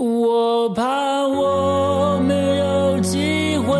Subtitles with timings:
[0.00, 3.74] 我怕我没有机会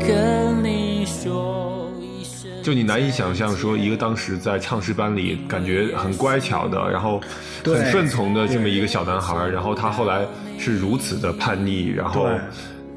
[0.00, 2.50] 跟你说一声。
[2.62, 7.28] 就你难以想象，说一个当时在唱诗班里感觉很乖巧的，然后很
[7.62, 10.26] 对顺从的这么一个小男孩，然后他后来
[10.58, 12.26] 是如此的叛逆，然后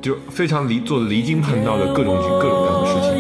[0.02, 3.12] 就非常离做离经叛道的各种各种各样的事情。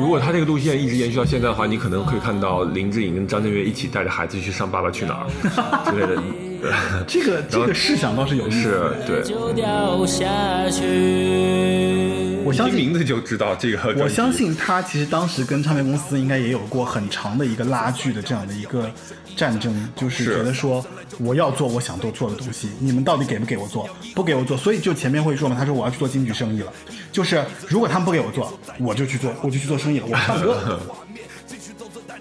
[0.00, 5.26] 如果他这个路线一直延续到现在的话，你可能会看到林志颖跟张震岳一起带着孩子去上《爸爸去哪儿》
[5.90, 6.22] 之类的。
[7.06, 8.94] 这个这个试想倒是有意思是的。
[9.06, 12.38] 对，就掉下去。
[12.44, 13.94] 我相信名字就知道这个。
[14.02, 18.90] 我相信他其实当时跟唱片公司应该也有过很长的一个拉锯的这样的一个
[19.36, 20.84] 战争，就是是觉得说
[21.18, 23.88] 我要做我想做做的东西，你们到底给不给我做？
[24.14, 26.72] 不给我做，所以就前面会说嘛，他说我要去做京剧生意了，
[27.12, 30.80] 就是如果他们不给我做，我就去做，我就去做生意了，我唱歌。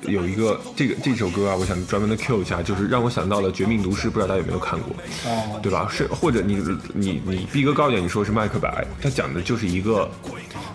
[0.07, 4.95] 有一个这个这首歌啊，我想专门的 Q 一下，就是让我想到了《绝命毒师》，不知道大家有没有看过？
[5.25, 5.87] 哦对吧？
[5.91, 6.63] 是或者你
[6.93, 10.09] 你你逼哥高一点，你说是麦克白，他讲的就是一个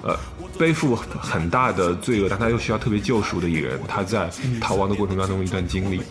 [0.03, 0.17] 呃
[0.59, 5.99] 背负很大的罪恶，但他又需要特别救赎的一个人，他在逃亡的过程当中一段经历。
[5.99, 6.05] 记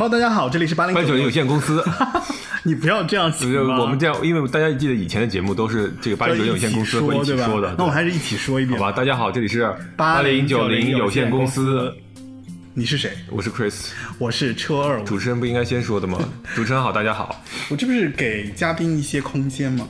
[0.00, 1.84] Hello，大家好，这里是八零八九零有限公司，
[2.64, 3.60] 你不要这样子？
[3.60, 8.92] 我们这样，因为大家记得以前的节目都是这个八零九零有限公司会一起说的，那我还是一起说一遍好吧？
[8.92, 12.24] 大家好，这里是八零九零零有限公司司，。
[12.72, 13.12] 你是谁？
[13.28, 13.88] 我是 Chris。
[14.16, 16.18] 我是车二，主持人不应该先说的吗？
[16.56, 17.38] 主持人好，大家好。
[17.68, 19.86] 我这不是给嘉宾一些空间吗？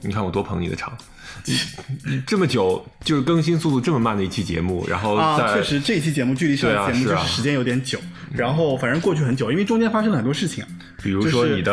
[0.00, 0.92] 你看我多捧你的场，
[2.26, 7.98] 这么久就是更新速度这么慢的一期节目，然后啊，确实这一期节目距离上节目就是时间有点久，
[8.32, 10.68] 然后反正过去很久，因为中间发生了很多事情啊。
[11.02, 11.72] 比如说就是你的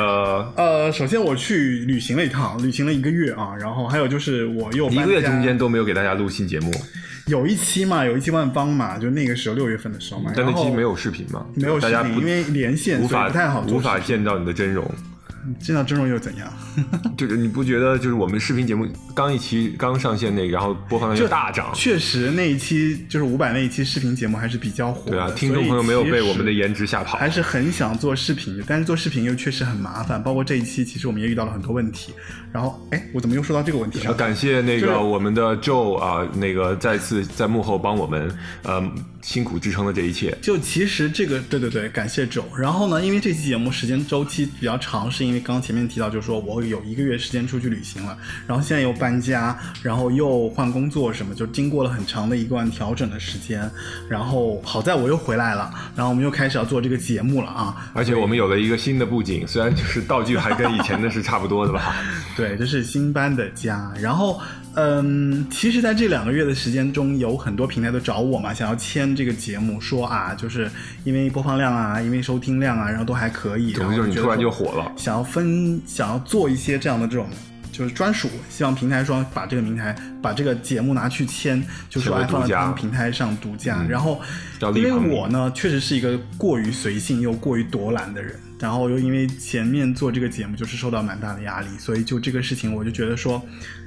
[0.58, 6.70] 呃，首先我去旅行了一趟，旅行了一个月啊，然后还有就是我又一个月中间都没有给大家录新节目，
[7.28, 14.86] 有一期嘛，有一期万方嘛，就那个时候六月份的时候嘛，但那期没有视频嘛，没有视频因为连线无法所以不太好无法见到你的真容。
[15.60, 16.52] 见到真容又怎样？
[17.18, 21.72] 就是你不觉得就是我们视频节目刚一期刚上线那个，然后播放量就大涨？
[21.74, 27.18] 确实那一期就是五百那一期视频节目还是比较火的，对啊，听众朋友没有被我们的颜值吓跑。
[27.18, 32.14] 还是很想做视频的，但是做视频又确实很麻烦，包括这一期其实我们也遇到了很多问题。
[32.52, 34.12] 然后，哎，我怎么又说到这个问题上？
[34.12, 38.30] 要感谢那个我们的 Joe 啊，那个再次在幕后帮我们
[38.64, 38.84] 呃
[39.22, 40.38] 辛苦支撑了这一切。
[40.42, 42.44] 就其实这个，对对对，感谢周。
[42.58, 48.18] 然后呢，因为这期节目时间周期比较长，是因为刚刚前面提到，就是说我有一个月时间出去旅行了，
[48.48, 53.70] 然后现在又搬家，然后又换工作什么，就经过了很长的一段调整的时间。
[54.10, 57.92] 然后好在我又回来了，然后我们又开始要做这个节目了啊。
[57.94, 61.96] 而且我们有了一个新的布景，虽然就是道具还跟以前的是差不多的吧。
[62.36, 63.92] 对，这是新搬的家。
[64.00, 64.40] 然后，
[64.76, 70.70] 嗯，其实在这两个月的时间中，有很多平台都找我嘛，想要签这个节目，说啊，就是
[71.04, 73.74] 因为播放量啊，因为收听量啊，然后都还可以。
[73.74, 74.92] 总之就是你突然就火了。
[74.96, 77.28] 想要分，想要做一些这样的这种。
[77.72, 83.78] 就是专属，希望平台说把这个平台把这个节目拿去签，就说放在他们平台上独家。
[83.80, 84.22] 嗯然后，
[84.76, 93.42] 因为我呢确实是一个过于随性又过于多懒的人，然后又因为前面做这个节目就是受到蛮大的压力，所以就这个事情我就觉得说，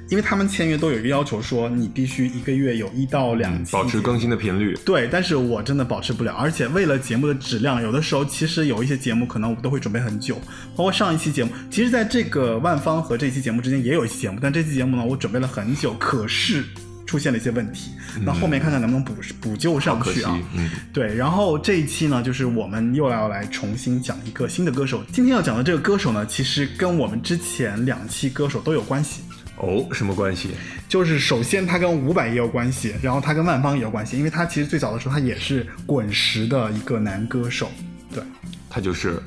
[0.09, 4.77] 因为他们签约都有一个要求说你必须一个月有一到两期、嗯保持更新的频率。
[4.85, 10.35] 对，但是我真的保持不了，而且为了节目的质量，有的时候其实有一些节目可能我都会准备很久，
[10.75, 16.63] 包括上一期节目，其实在这个万方和这期节目之间也有一期节目，但这期节目呢我准备了很久，可是
[17.05, 17.91] 出现了一些问题，
[18.23, 25.03] 那后面看看能不能补补救上去啊。，嗯，对，然后这一期呢，就是我们又要来重新讲一个新的歌手。
[25.11, 29.21] 今天要讲的这个歌手呢，其实跟我们之前两期歌手都有关系。
[29.57, 30.51] 哦，什么关系？
[30.87, 37.69] 就是首先他跟伍佰也有关系，然后他跟万芳也有关系，因为他其实最早的时候他也是滚石的一个男歌手，
[38.13, 38.21] 对。
[38.69, 39.17] 他就是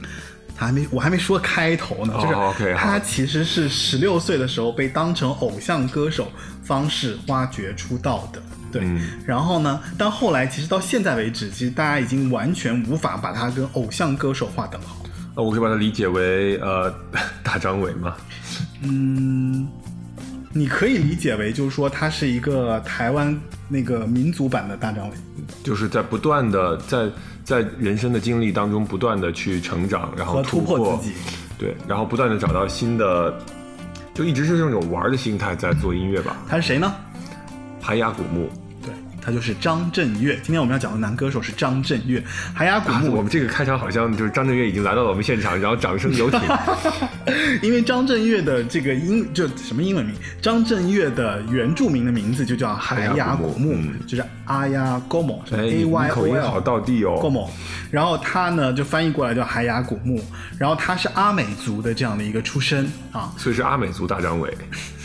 [0.55, 6.31] 他还没，我还没说开头呢，就是他其实是十六岁的时候被当成偶像歌手
[6.63, 8.83] 方式挖掘出道的，对。
[8.85, 14.97] 嗯然后呢，但后来其实到现在为止，其实大家已经完全无法把他跟偶像歌手划等号。
[15.35, 16.95] 呃，我可以把它理解为呃
[17.43, 18.15] 大张伟嘛。
[18.83, 19.67] 嗯，
[20.53, 25.17] 你可以理解为就是说他是一个台湾那个民族版的大张伟。
[25.63, 27.09] 就是在不断的在
[27.45, 31.15] 在人生的经历当中不断的去成长，然后突破破自己，
[31.59, 33.35] 对，然后不断的找到新的，
[34.15, 36.37] 就一直是这种玩的心态在做音乐吧。
[36.49, 36.95] 他是谁呢？
[37.81, 38.68] 寒鸦古木，对
[39.29, 40.37] 他就是张震岳。
[40.37, 43.13] 今天我们要讲的男歌手是张震岳，海雅古啊墓。
[43.13, 46.41] 我们这个开场好像就是张震岳已经来到了我们现场，然后掌声有请。
[47.61, 53.77] 因为张震岳的这个英就什么英文名，张震岳的原住民的名字就叫海雅古墓，
[54.07, 57.21] 就是阿呀 Gomo，是哎，A 你 Y 你口音好到地哦。
[57.23, 57.51] Gomo，
[57.91, 60.25] 然后他呢就翻译过来叫海雅古墓，
[60.59, 64.57] 然后他是阿美族的这样的一个出身啊，所以是阿美族大张伟。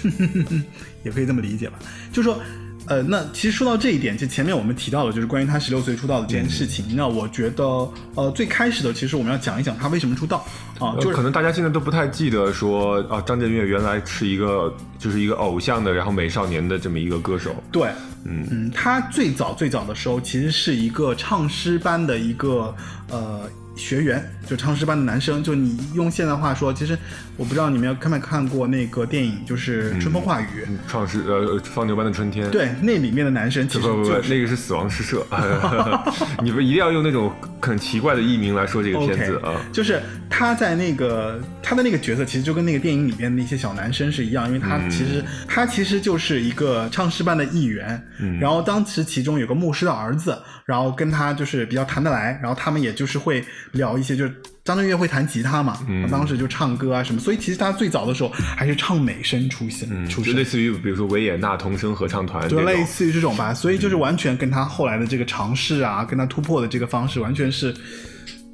[1.03, 1.73] 也可以这么理解吧。
[2.13, 2.39] 就说，
[2.85, 6.85] 呃，那其实说到这一点，就前面我们提到的，就是关于他十六岁出道的这件事情。
[6.95, 7.63] 那我觉得，
[8.15, 10.45] 呃，最开始的其实我们要讲一讲他为什么出道
[10.80, 17.56] 啊，就是呃可能大家现在都不太记得说啊，张震岳原来是一个就是一个偶像的，然后美少年的这么一个歌手。
[17.71, 17.88] 对，
[18.25, 22.75] 嗯嗯他最早最早的时候其实是一个唱诗班的一个
[23.09, 25.43] 呃学员，就唱诗班的男生。
[25.43, 26.97] 就你用现在话说，其实
[27.37, 30.45] 我不知道你们有看没看过那个电影，就是《春风化雨》
[30.87, 32.49] 创世呃放牛班的春天。。
[32.51, 35.25] 对，那里面的男生其实不不不，那个是死亡诗社。
[36.43, 37.31] 你们一定要用那种
[37.61, 39.53] 很奇怪的艺名来说这个片子啊。
[39.71, 48.01] 就是他在那个他的那个角色，其实就跟那个电影里面的一些小男生是一样，因为他其实、他其实就是一个唱诗班的一员，
[48.39, 55.80] 然后当时其中有个牧师的儿子，然后跟他就是比较谈得来，然后他们也就是会聊一些，就是张震岳会弹吉他嘛，
[56.10, 60.44] 当时就唱歌啊什么，所以其实他最早的时候还是唱美声出现、出身就类。
[60.44, 67.75] 似于比如说维也纳童声合唱团，就类似于这种吧，所以就是完全跟他后来的这个尝试啊，跟他突破的这个方式，完全是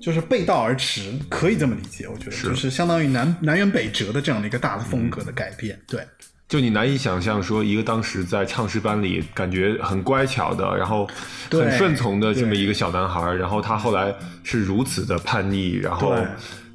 [0.02, 2.08] 就是背道而驰，可以这么理解。
[2.08, 5.80] 我觉得就是相当于南南辕北辙的这样的一个大的风格的改变。
[5.88, 6.02] 对，
[6.50, 11.08] 就你难以想象说一个当时在唱诗班里感觉很乖巧的，然后
[11.52, 14.12] 很顺从的这么一个小男孩，然后他后来
[14.44, 16.16] 是如此的叛逆，然后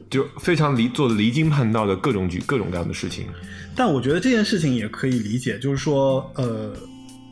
[0.09, 3.26] 就非常离做的离经叛道的各种举各种各样的事情。
[3.75, 6.73] 但我觉得这件事情也可以理解，就是说，呃。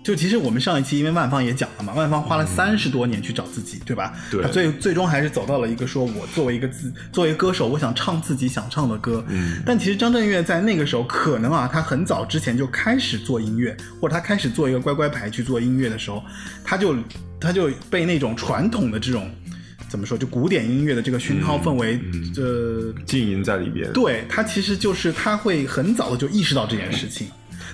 [0.02, 4.12] 就其实我们上一期因为万芳也讲了嘛，万芳花了三十多年去找自己，对吧？
[4.30, 9.24] 对他最最终还是走到了一个说，我作为一个自作为歌手，我想唱自己想唱的歌。
[9.28, 9.62] 嗯。
[9.64, 16.22] 但其实张震岳在那个时候，可能啊，他很早之前就开始做音乐，或者他开始做一个乖乖牌去做音乐的时候，
[16.64, 16.96] 他就
[17.40, 19.30] 他就被那种传统的这种
[19.88, 22.00] 怎么说，就古典音乐的这个熏陶氛围，
[22.36, 27.28] 呃，浸淫在里边，对他其实就是他会很早的就意识到这件事情，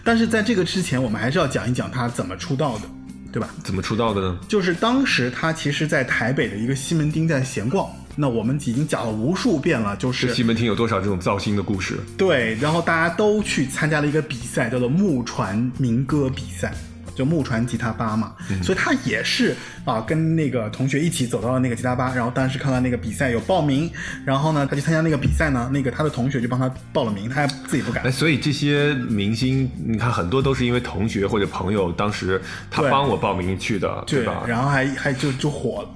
[0.05, 2.85] 但是在这个之前，我们还是要讲一讲他怎么出道的，
[3.33, 3.49] 对吧？
[3.63, 4.39] 怎么出道的呢？
[4.49, 7.89] 就是当时他其实，在台北的一个西门町在闲逛。
[8.21, 11.97] 那我们已经讲了无数遍了，就是西门町有多少这种造星的故事？
[12.17, 16.75] 对，然后大家都去参加了一个比赛，叫做木船民歌比赛，
[17.19, 18.33] 就木船吉他吧嘛，
[18.63, 23.91] 所以他也是啊，跟那个同学一起走到了那个吉他吧，然后当时看到那个比赛有报名，
[24.25, 28.11] 然后呢，他去参加那个比赛呢，那个他的同学就帮他报了名，他还自己不敢哎，。
[28.13, 34.45] 所以这些明星，你看很多都是因为同学或者朋友当时他帮我报名去的，对吧？
[34.47, 35.89] 然后还还就就火了。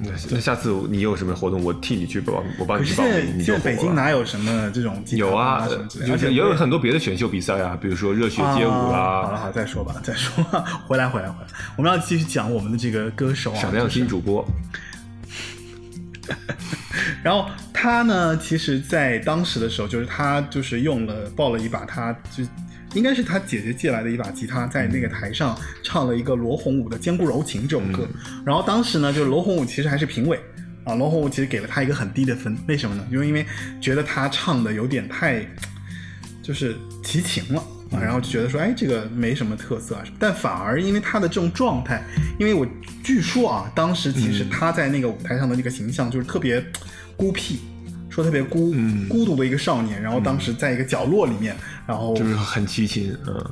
[0.00, 3.04] 那那下次你有什么活动，我替你去报，我帮你去报
[3.44, 3.58] 就。
[3.58, 5.68] 北京哪有什么这种有啊
[6.08, 10.64] 而且也有很多别的选秀比赛啊，比如说热血街舞啊好了啊，好，再说吧，再说 吧。
[10.86, 14.46] 回来回来回来，我们要继续讲我们的这个歌手啊，闪亮新主播。
[17.22, 22.44] 然后他呢，其实，在当时的时候，就是他就是用了抱了一把他就
[22.94, 28.06] 应该是他姐姐借来的一把吉他，在那个台上唱了一个罗红武的《坚固柔情》这首歌。
[28.44, 30.40] 然后当时呢，就是罗红武其实还是评委
[30.84, 33.06] 啊，罗红武其实给了他一个很低的分，为什么呢？
[33.10, 33.44] 因为因为
[33.80, 35.46] 觉得他唱的有点太
[36.42, 37.62] 就是齐秦了。
[37.90, 42.04] 啊，然后就觉得说，哎，这个没什么特色啊，但反而因为他的这种状态，
[42.38, 42.66] 因为我
[43.02, 46.62] 据说啊，当时其实他在那个舞台上的那个形象就是特别
[47.16, 47.60] 孤僻，
[48.18, 48.74] 说特别孤、
[49.08, 51.54] 孤独的一个少年，然后当时在一个角落里面，
[51.86, 53.44] 然后就是很齐秦，嗯，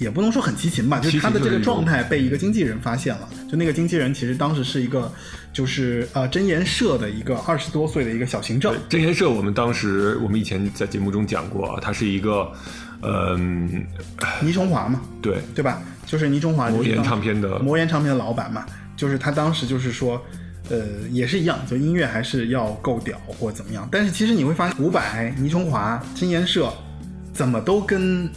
[0.00, 3.28] 也不能说很齐秦吧，就是他的这个状态被一个经纪人发现了。
[3.48, 5.12] 就那个经纪人其实当时是一个，
[5.52, 8.74] 就是呃真言社的一个二十多岁的一个小行政。
[8.88, 12.50] 真言社我们当时我们以前在节目中讲过啊，他是一个，
[13.02, 13.86] 嗯，
[14.42, 15.80] 倪崇华嘛，对，对吧？
[16.04, 20.20] 就是倪崇华就是魔岩唱片的魔岩唱片的老板嘛，就是他当时就是说。
[20.70, 20.78] 呃，
[21.10, 23.86] 也是一样，就音乐还是要够屌或怎么样。
[23.92, 26.72] 但是其实你会发现，伍佰、倪崇华、真言社，
[27.32, 28.28] 怎么都跟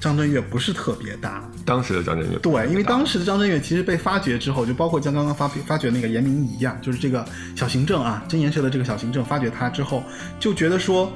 [0.00, 1.48] 张震岳不是特别搭。
[1.64, 7.24] 当时的张震岳，对，因为当时的张震岳其实被发掘之后，就包括像刚刚发发掘那个严明仪呀，就是这个
[7.54, 10.02] 小行政啊，真言社的这个小行政发掘他之后，
[10.40, 11.12] 就觉得说，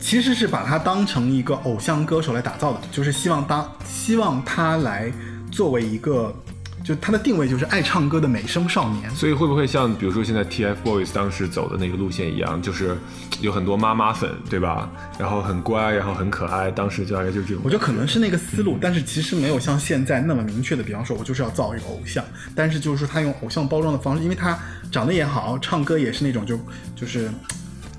[0.00, 5.12] 其实是把他当成一个偶像歌手来打造的，就是希望当希望他来
[5.50, 6.34] 作为一个
[6.84, 9.10] 就他的定位就是爱唱歌的美声少年。
[9.14, 12.96] 所以会不会像比如说现在 TFBOYS 当时走的那个路线一样，就是
[13.40, 14.90] 有很多妈妈粉，对吧？
[15.18, 17.70] 然后很乖，然后很可爱，当时就大概就是这种我。
[17.70, 22.24] 觉得可能是那个思路，但是其实没有像现在那么明确的，比方说我就是要造一个偶像，
[22.54, 24.58] 但是就是说他用偶像包装的方式，因为他
[24.90, 26.58] 长得也好，唱歌也是那种就
[26.94, 27.30] 就是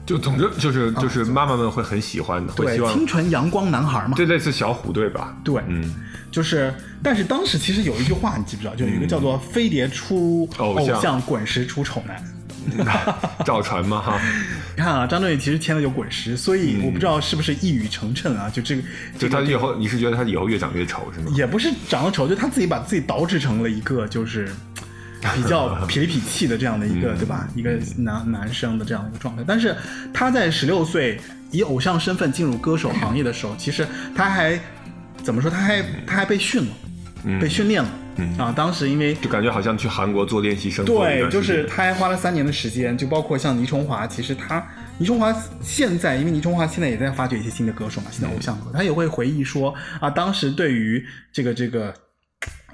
[0.06, 4.14] 就总之就是就是妈妈们会很喜欢的，会对希望清纯阳光男孩嘛。
[4.16, 5.36] 这类似小虎队吧？
[5.44, 5.94] 对，嗯，
[6.32, 8.76] 就是，但是当时其实有一句话，你记不记得？
[8.76, 12.22] 就有一个叫做“飞碟出偶像像，滚石出丑男”。
[13.46, 14.18] 赵传嘛哈，
[14.78, 18.50] 你看啊，张震岳其实签的有滚石，所以我不知道是不是一语成谶啊？
[18.50, 18.82] 就这个，
[19.20, 21.30] 这个就他以后你是觉得他以后越长越丑是吗？
[21.36, 24.50] 也不是长得丑，就他自己把自己捯饬成了一个就是
[25.36, 27.48] 比较痞里痞气的这样的一个，对吧？
[27.56, 29.44] 一个男男生的这样的一个状态。
[29.48, 29.76] 但是
[30.14, 31.20] 他在十六岁
[31.52, 34.60] 以偶像身份进入歌手行业的时候，其实他还
[35.24, 35.50] 怎么说？
[35.50, 37.90] 他还他还被训了，被训练了。
[38.38, 44.64] 啊，当时因为就感觉好像去韩国做练习生，对，就是他还花了三年的时间，就包括像倪崇华，其实他
[45.00, 51.94] 倪崇华现在，因为倪崇华现在也在发掘一些新的歌手嘛，新的偶像歌，他也会回忆说啊，当时对于这个这个。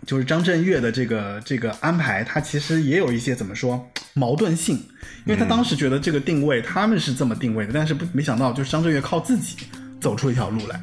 [0.10, 4.76] 就是张震岳的这个这个安排，他其实也有一些怎么说矛盾性，
[5.24, 9.56] 因为他当时觉得这个定位他们是这么定位的，但是不没想到就是张震岳靠自己
[10.02, 10.82] 走出一条路来。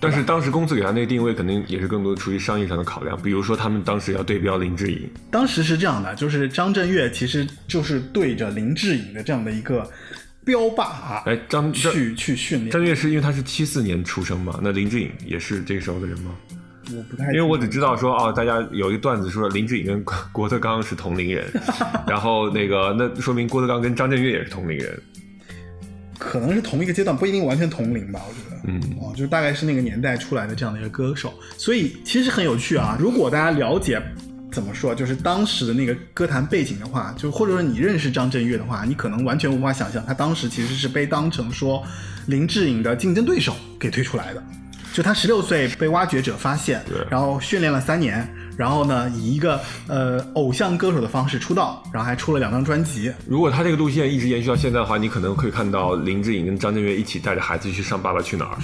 [0.00, 9.86] 但是当时公司给他那个定位，肯定也是更多出于商业上的考量，比如说他们当时要对标林志颖，当时是这样的，就是张震岳其实就是对着林志颖的这样的一个
[10.46, 12.70] 标靶啊，哎，张张去去训练。
[12.70, 16.34] 张震岳是因为他是七四年出生嘛，那林志颖也是这个时候的人吗？
[16.94, 21.46] 我不太，因为我只知道说哦，大家有一个段子说林志颖跟郭 郭德纲是同龄人，
[22.06, 25.02] 然后那个那说明郭德纲跟张震岳也是同龄人，
[26.18, 28.56] 可能是同一个阶段，不一定完全同龄吧，我觉得。
[28.68, 32.96] 嗯，哦，就是大概是那个年代出来的这样的一个歌手，所以其实很有趣啊。
[32.98, 34.00] 如果大家了解
[34.50, 41.82] 怎么说，就是当时的那个歌坛背景的话，就或者说你认识张震岳的话，你可能完全无法想象，他当时其实是被当成说
[42.26, 44.42] 林志颖的竞争对手给推出来的。
[44.96, 48.26] 就他十六岁被挖掘者发现对，然后训练了三年，
[48.56, 53.12] 然后呢以一个呃偶像歌手的方式出道，然后还出了两张专辑。
[53.28, 58.58] 如果他这个路线一直延续到现在的话，你可能会看到林志颖跟张震岳一起带着孩子去上《爸爸去哪儿》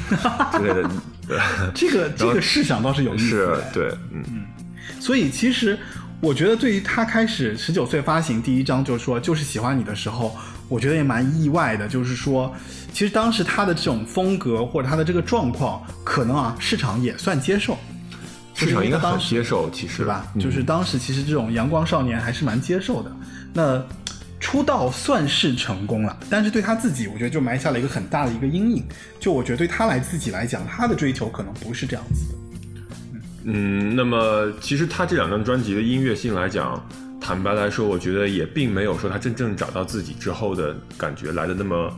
[0.58, 0.90] 之类的，
[1.28, 1.38] 对
[1.76, 4.46] 这个这个试想倒是有意思对，嗯，
[4.98, 5.78] 所以其实
[6.22, 10.34] 我觉得，对于他开始十九岁发行第一张，就是说就是喜欢你的时候，
[10.70, 11.86] 我觉得也蛮意外的。
[11.88, 12.54] 就是说，
[12.92, 17.76] 其实当时他的这种风格或者他的这个状况，可能啊市场也算接受，
[18.54, 20.26] 市场应该很当时接受，其实对吧？
[20.34, 23.11] 嗯就是当时其实这种阳光少年还是蛮接受的。
[23.54, 23.82] 那
[24.38, 28.84] 出道算是成功了，但是对他自己，我觉得就埋下了一个很大的一个阴影。
[29.20, 32.38] 就我觉得对他来自己来讲，他的追求可能不是这样子的。
[33.44, 36.84] 嗯，那么其实他这两张专辑的音乐性来讲，
[37.20, 41.92] 坦白来说，我觉得也并没有说他真正找到自己之后的感觉来的那么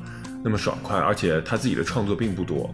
[0.44, 2.68] 那么爽快，而且他自己的创作并不多，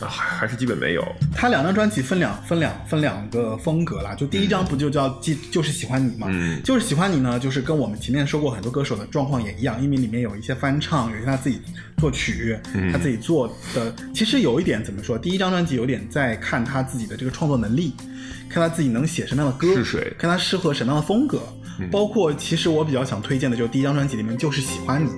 [0.00, 1.02] 啊，还还是基本没有。
[1.34, 11.62] 他两张专辑分两分两分两个风格啦，就第一张不就叫记就是喜欢你嘛，嗯就是喜欢你呢，就是跟我们前面说过很多歌手的状况也一样，因为里面有一些翻唱，有一些他自己
[11.96, 13.94] 作曲，嗯他自己做的。
[14.14, 17.94] 其实有一点怎么说，第一张专辑有点在看他自己的这个创作能力，
[18.50, 19.68] 看他自己能写什么样的歌，
[20.18, 21.40] 看他适合什么样的风格。
[21.90, 25.10] 包括其实我比较想推荐的，就是第一张专辑里面就是喜欢你，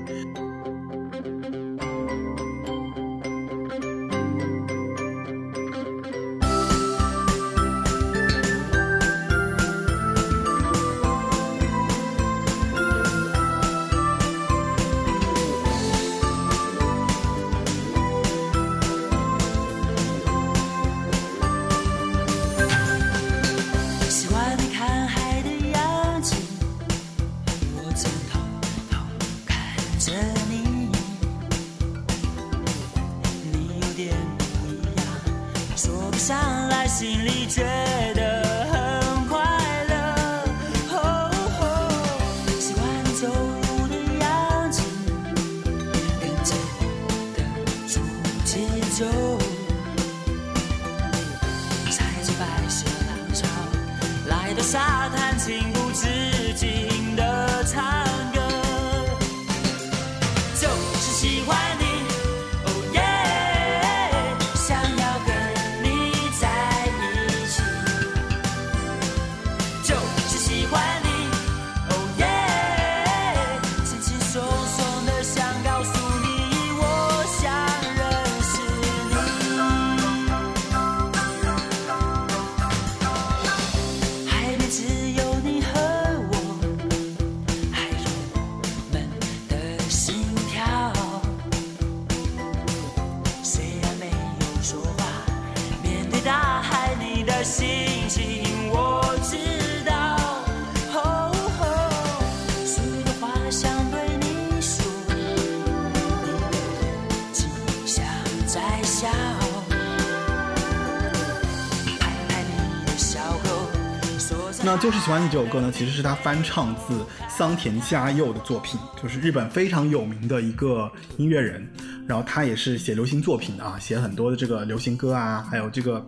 [114.77, 121.67] 那就是喜欢你这首歌呢，其实是他翻唱自桑田佳佑的作品，就是日本非常有名的一个音乐人，
[122.07, 126.07] 然后他也是写流行作品的啊，写很多的这个流行歌啊，还有这个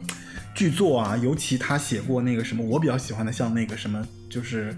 [0.54, 4.76] 剧作啊，尤其他写过那个什么我比较喜欢的，像那个什么就是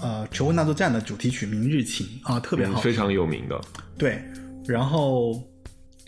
[0.00, 3.60] 呃《求婚大作战》的主题曲《明日情》啊，特别好，嗯非常有名的。
[3.96, 4.20] 对，
[4.66, 5.40] 然后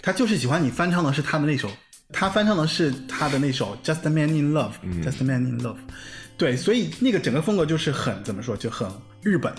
[0.02, 1.70] 他就是喜欢你翻唱的是他的那首，
[2.12, 4.72] 他翻唱的是他的那首《Just a Man in Love》
[5.04, 5.76] ，Just a Man in Love》。
[6.42, 8.88] 对，所以那个整个风格就是很怎么说，就很
[9.22, 9.52] 日本，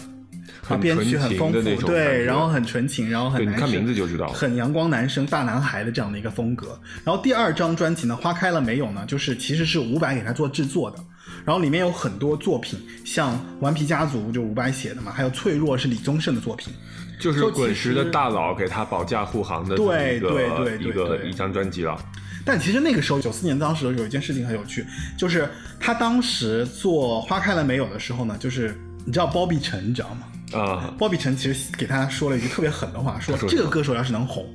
[0.62, 4.28] 很啊，编曲很丰富，对，然后很纯情，然后很，你男生看名字就知道。
[4.28, 6.78] 很阳光男生大男孩的这样的一个风格。
[7.06, 10.98] 然后第二张专辑呢，《花开了没有》呢，就是其实是伍佰给他做制作的，
[11.46, 16.74] 然后里面有很多作品，像《顽皮家族》就伍佰写的嘛，还有《脆弱》是李宗盛的作品。
[17.18, 21.98] 就是滚石的大佬给他保驾护航的对对对一个一张专辑了。
[22.46, 24.86] 但其实那个时候，九四年当时有一件事情很有趣，
[25.18, 30.28] 就是他当时做《花开了没有》的时候呢，就是你知道包碧晨，你知道吗？
[30.60, 34.46] 啊，包碧晨其实给他说了一句特别狠的话，说说这个歌手要是能红，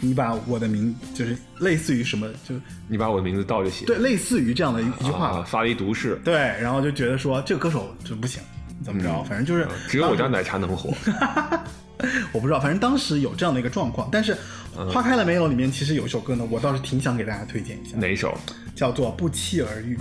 [0.00, 2.54] 你把我的名就是类似于什么，就
[2.88, 3.84] 你把我的名字倒着写。
[3.84, 6.18] 对，类似于这样的一一句话，啊，发了一毒誓。
[6.24, 8.42] 对，然后就觉得说这个歌手就不行，
[8.82, 10.94] 怎么着，反正就是嗯只有我家奶茶能火。
[12.32, 14.08] 我不知道，反正当时有这样的一个状况。
[14.10, 14.34] 但是
[14.78, 18.36] 《嗯花开了没有》里面其实有一首歌呢，我倒是挺想给大家推荐一下，哪一首？
[18.74, 19.96] 叫做《不期而遇》。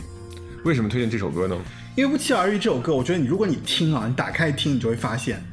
[0.63, 1.58] 为什么推荐这首歌呢？
[1.96, 5.43] 因为《不期而遇》这首歌，我觉得你如果你听啊，你打开听，你就会发现，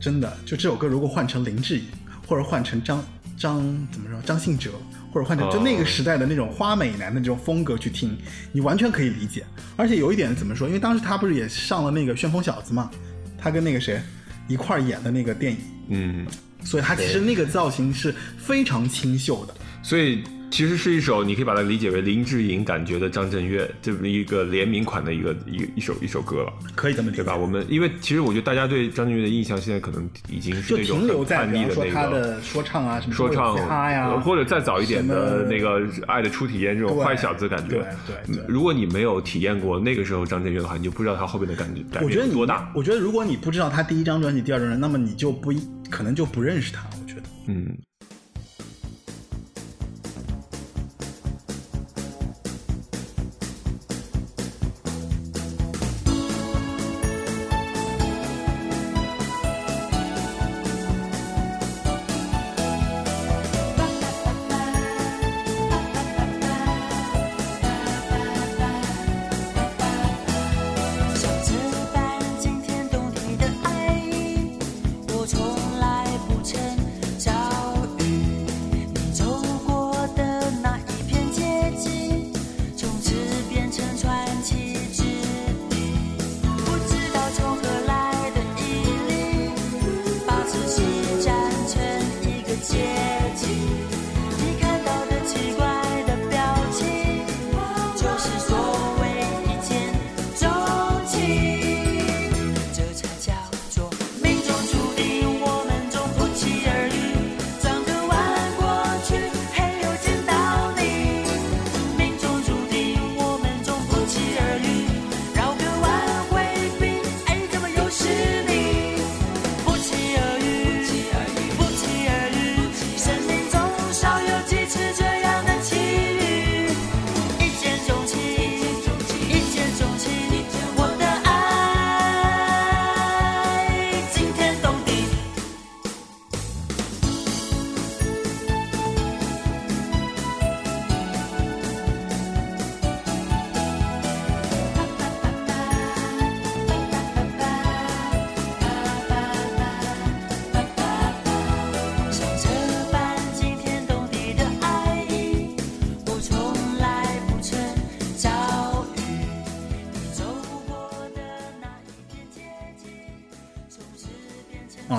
[0.00, 1.84] 真的就这首歌如果换成林志颖，
[2.26, 3.04] 或者换成张
[3.36, 3.60] 张
[3.92, 4.70] 怎么说张信哲，
[5.12, 8.16] 或者换成就那个时代的那种花美男的这种风格去听，
[8.52, 9.44] 你完全可以理解。
[9.76, 10.66] 而且有一点怎么说？
[10.68, 12.90] 因为当时他不是也上了那个《旋风小子》嘛，
[13.36, 14.00] 他跟那个谁
[14.48, 15.58] 一块儿演的那个电影，
[15.88, 16.26] 嗯，
[16.62, 19.54] 所以他其实那个造型是非常清秀的。
[19.82, 20.22] 所以
[20.54, 26.52] 其实是一首你可以把它理解为林志颖感觉的张震岳这么一个联名款的一个一一首一首歌了。
[26.76, 27.36] 可以这么理解对吧？
[27.36, 37.84] 我们因为其实我觉得大家对张震岳的印象现在可能已经是那种停留在很叛逆的那个他的说唱啊，什么说唱他呀，呃或者再早一点的那个《爱的初体验》这种坏小子感觉。
[38.06, 42.70] 对对如果你没有体验过那个时候张震岳的话，你就不知道他后面的感觉改我觉多大。
[42.76, 46.84] 我觉得如果你不知道他第一张专辑、第二张专辑，那么你就不一可能就不认识他。
[46.92, 47.22] 我觉得。
[47.48, 47.76] 嗯，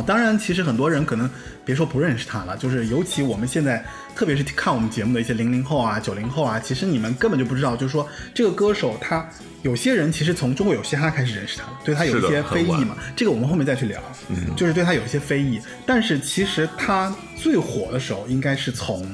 [0.05, 1.29] 当然，其实很多人可能
[1.63, 3.83] 别说不认识他了，就是尤其我们现在，
[4.15, 9.27] 特别是看我们节目的一些零零后啊、九零后啊，其实你们根本就不知道，就是说这个歌手他
[9.63, 19.03] 有些人其实从中国有嘻哈开始认识他的，对他有一些非议嘛，这个我们后面再去聊，嗯，就是对他有一些非议，但是其实他最火的时候应该是从《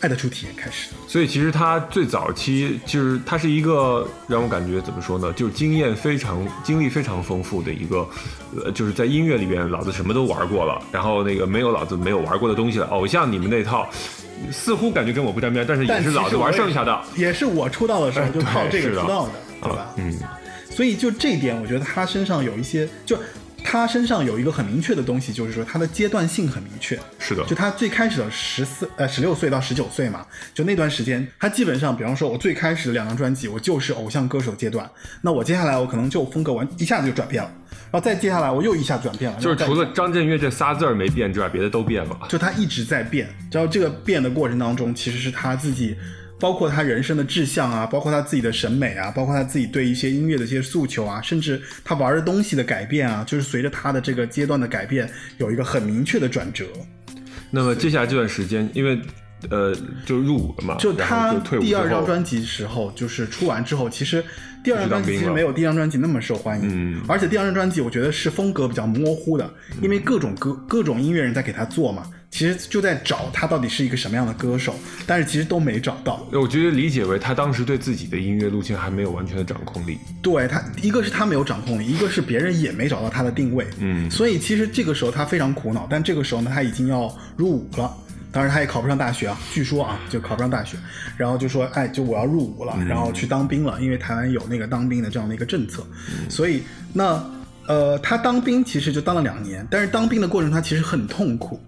[0.00, 8.06] 爱的初体验》开始的，所以其实他最早期就是他是一个让我感觉怎么说呢，就是经验非常、经历非常丰富的一个，
[8.62, 12.86] 呃，就是在音乐里边，老子什么都玩过了，然后那个没有老子没有玩过的东西了。
[12.88, 13.88] 偶像你们那套，
[14.52, 17.02] 似乎感觉跟我不沾边，但是也但是老子玩剩下的。
[17.16, 19.32] 也是我出道的时候就靠这个出道的，
[19.62, 19.78] 对吧？
[19.78, 20.14] 啊，嗯，
[20.70, 23.18] 所以就这一点，我觉得他身上有一些，就
[23.68, 26.96] 他身上有一个很明确的东西，就是说他的阶段性很明确。
[27.18, 30.24] 是的，就他最开始的十四呃十六岁到十九岁嘛，
[30.54, 34.88] 就那段时间，他基本上，比方说我最开始的两张专辑，我就是偶像歌手阶段，
[35.20, 37.50] 那我接下来我可能就风格完一下子就转变了，
[37.90, 42.16] 然后再接下来我又一下转变了，就是除了张震岳这仨字儿没变之外，别的都变了。
[42.28, 45.96] 就他一直在变，然后这个变的过程当中，其实是他自己，
[46.38, 56.66] 包括他人生的志向啊，包括他自己的审美啊，包括他自己对一些音乐的一些诉求啊，甚至他玩的东西的改变啊，就是随着他的这个阶段的改变，有一个很明确的转折。
[57.50, 59.00] 那么接下来这段时间，因为
[59.50, 64.22] 呃就入伍了嘛，就他就第二张专辑时候，就是出完之后，其实
[64.64, 69.48] 第二张专辑其实没有第一张专辑那么受欢迎，嗯而且第二张专辑我觉得是风格比较模糊的，
[69.80, 74.74] 因为各种歌各种音乐人在给他做嘛，其实就在找他到底是一个什么样的歌手，
[75.06, 76.26] 但是其实都没找到。
[76.32, 79.98] 我觉得理解为他当时对自己的音乐路线还没有完全的掌控力。
[80.22, 87.90] 对他，一个是他没有掌控力，一个是别人也没找到他的定位，嗯所以其实这个时候他非常苦恼，但这个时候呢，他已经要入伍了。
[88.32, 90.76] 当然，他也考不上大学啊，据说啊，就考不上大学，
[91.16, 96.62] 然后就说，哎，就我要入伍了，嗯然后去当兵了，因为台湾有那个当兵的这样的一个政策，嗯所以
[96.92, 97.24] 那
[97.66, 101.58] 呃，他当兵其实就当了两年，但是当兵的过程他其实很痛苦？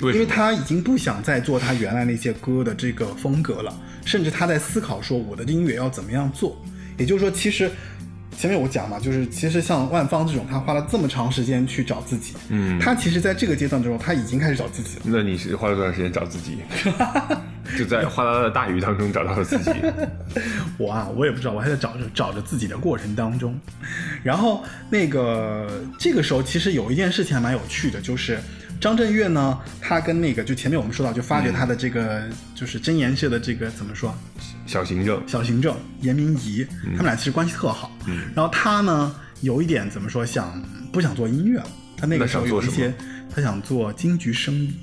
[0.00, 6.60] 因为他已经不想再做他原来那些歌的这个风格了，甚至他在思考说我的音乐要怎么样做。
[6.96, 7.70] 也就是说，其实
[8.36, 15.02] 前面我讲嘛，就是其实像万芳这种，他花了这么长时间去找自己，嗯他其实在这个阶段之中，他已经开始找自己了。
[15.04, 16.58] 那你是花了多长时间找自己？
[17.76, 19.70] 就在哗啦啦的大雨当中找到了自己。
[20.78, 23.58] 我啊，我也不知道，我还在找着找着自己的过程当中。
[24.22, 28.38] 然后那个这个时候，其实有一件事情还蛮有趣的，就是
[28.80, 32.22] 张震岳呢，他跟那个就前面我们说到，就发掘他的这个、
[32.54, 34.14] 就是真言社的这个怎么说，
[34.66, 37.90] 小行政，小行政严明仪，他们俩其实关系特好。
[38.06, 38.22] 嗯。
[38.34, 40.62] 然后他呢，有一点怎么说，想
[40.92, 41.58] 不想做音乐？
[41.58, 41.66] 了？
[41.96, 42.94] 他那个时候有一些，
[43.34, 44.74] 他想做金桔生意。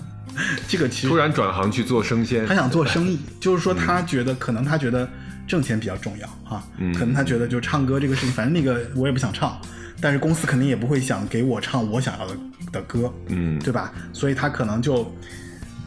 [0.68, 5.08] 这个其实突然转行去做生鲜他，想做生意， 就是说他觉得可能他觉得
[5.46, 6.92] 挣钱比较重要啊，嗯。
[6.92, 9.58] 可能他觉得就唱歌这个事情，反正那个我也不想唱，
[10.00, 12.36] 但是公司肯定也不会想给我唱我想要的
[12.72, 13.92] 的歌，嗯，对吧？
[14.12, 15.12] 所以他可能就，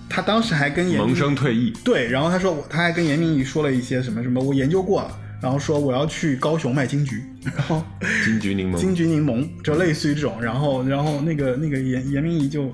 [0.09, 1.73] 他当时还跟严萌明生退役。
[1.83, 7.83] 对，然后他说他还跟严明仪说了一些什么什么，我研究过了，然后说我要去高雄卖金桔， 然后
[8.23, 12.71] 金桔柠檬，金桔柠檬就类似于这种，然后然后那个那个严严明仪就，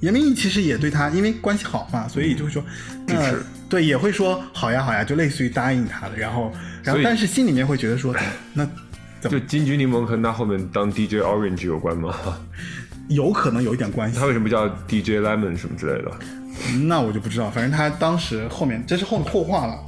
[0.00, 2.64] 严明仪其实也对他因为关系好嘛，所以就会说，
[3.06, 3.34] 那
[3.68, 8.14] 对也会说好呀好呀，就类似于答应他的，然后然后但是心里面会觉得说，
[8.52, 8.68] 那
[9.28, 12.14] 就金桔柠檬和他后面当 DJ Orange 有关吗？
[13.08, 16.10] 有可能有一点关系他，为什么叫 DJ Lemon 什么之类的？
[16.86, 19.78] 那我就不知道，反正他当时后面这是后后话了。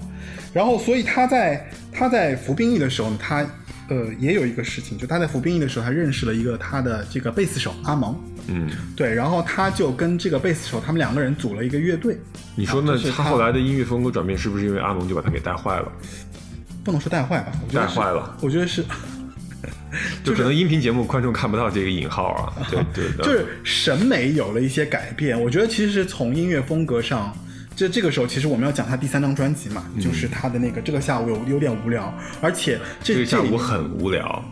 [0.52, 3.44] 然后，所以他在他在服兵役的时候呢，他
[3.88, 8.14] 呃也有一个事情，就他在服兵役的时候，他认识了一个他的这个贝斯手阿蒙，
[8.48, 12.18] 嗯，对，然后他就跟这个贝斯手他们两个人组了一个乐队。
[12.54, 15.90] 你说那是他后来的音乐风格转变，是不是因为阿蒙就把他给带坏了？
[16.84, 18.84] 不能说带坏吧，我觉得带坏了，我觉得是，
[20.24, 22.52] 就可能音频节目观众看不到这个引号啊。
[22.70, 25.40] 对对的，就是审美有了一些改变。
[25.40, 27.36] 我觉得其实是从音乐风格上，
[27.76, 34.44] 这这个时候其实我们要讲他第三张专辑嘛，就是他的那个这个下午有有点无聊，而且这这个下午很无聊，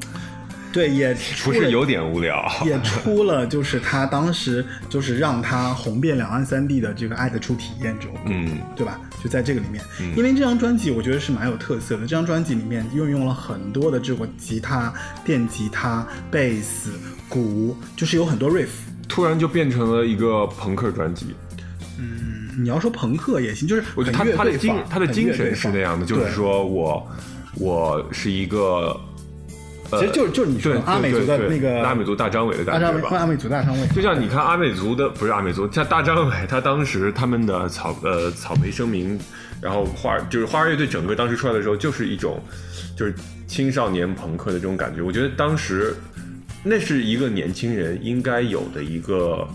[0.73, 2.51] 对也 不是有点无聊。
[2.65, 8.99] 也出了，就是他当时就是让他红遍两岸三地的这个《爱的初体验》这首歌，嗯对吧？
[9.23, 9.85] 就在这个里面，
[10.17, 12.01] 因为这张专辑我觉得是蛮有特色的。
[12.03, 14.93] 这张专辑里面运用了很多的这个吉他、
[15.25, 16.91] 电吉他、贝斯、
[17.29, 18.69] 鼓，就是有很多 riff。
[19.09, 21.27] 突然就变成了一个朋克专辑。
[21.99, 27.07] 嗯你要说朋克也行，就是我觉得他他的精他的精神是那样的，就是说我
[27.55, 29.01] 我是一个，呃
[29.99, 33.27] 其实就是就是你说阿美族的那个阿美族大张伟的感觉吧。
[33.27, 39.19] 美族大张伟，就像你看阿美族的，不是阿美族，像大张伟，他当时他们的草呃草莓声明，
[39.61, 42.43] 然后花儿就是花儿乐队整个当时出来的时候，就是一种
[42.97, 43.15] 就是
[43.47, 45.03] 青少年朋克的这种感觉。
[45.03, 45.95] 我觉得当时
[46.65, 49.47] 那是一个年轻人应该有的一个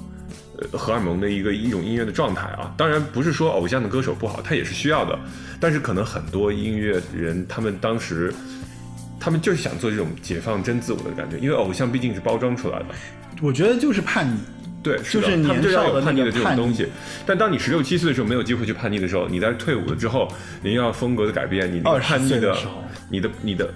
[0.58, 2.74] 呃荷尔蒙的一个一种音乐的状态啊。
[2.78, 5.18] 当然不是说偶像的歌手不好，他也是需要的，
[5.60, 8.34] 但是可能很多音乐人他们当时。
[9.20, 12.86] 他们就是想做这种解放真自我的感觉，因为偶像毕竟是包装出来的，
[13.42, 14.38] 我觉得就是叛逆。
[14.84, 16.88] 对，就是，他们就年少的要有叛逆的这种东西。
[17.26, 23.74] 但当你十六七岁的时候没有机会去叛逆的时候，你在退伍了之后，你要风格的改变，你那个20叛逆岁的时候你的你的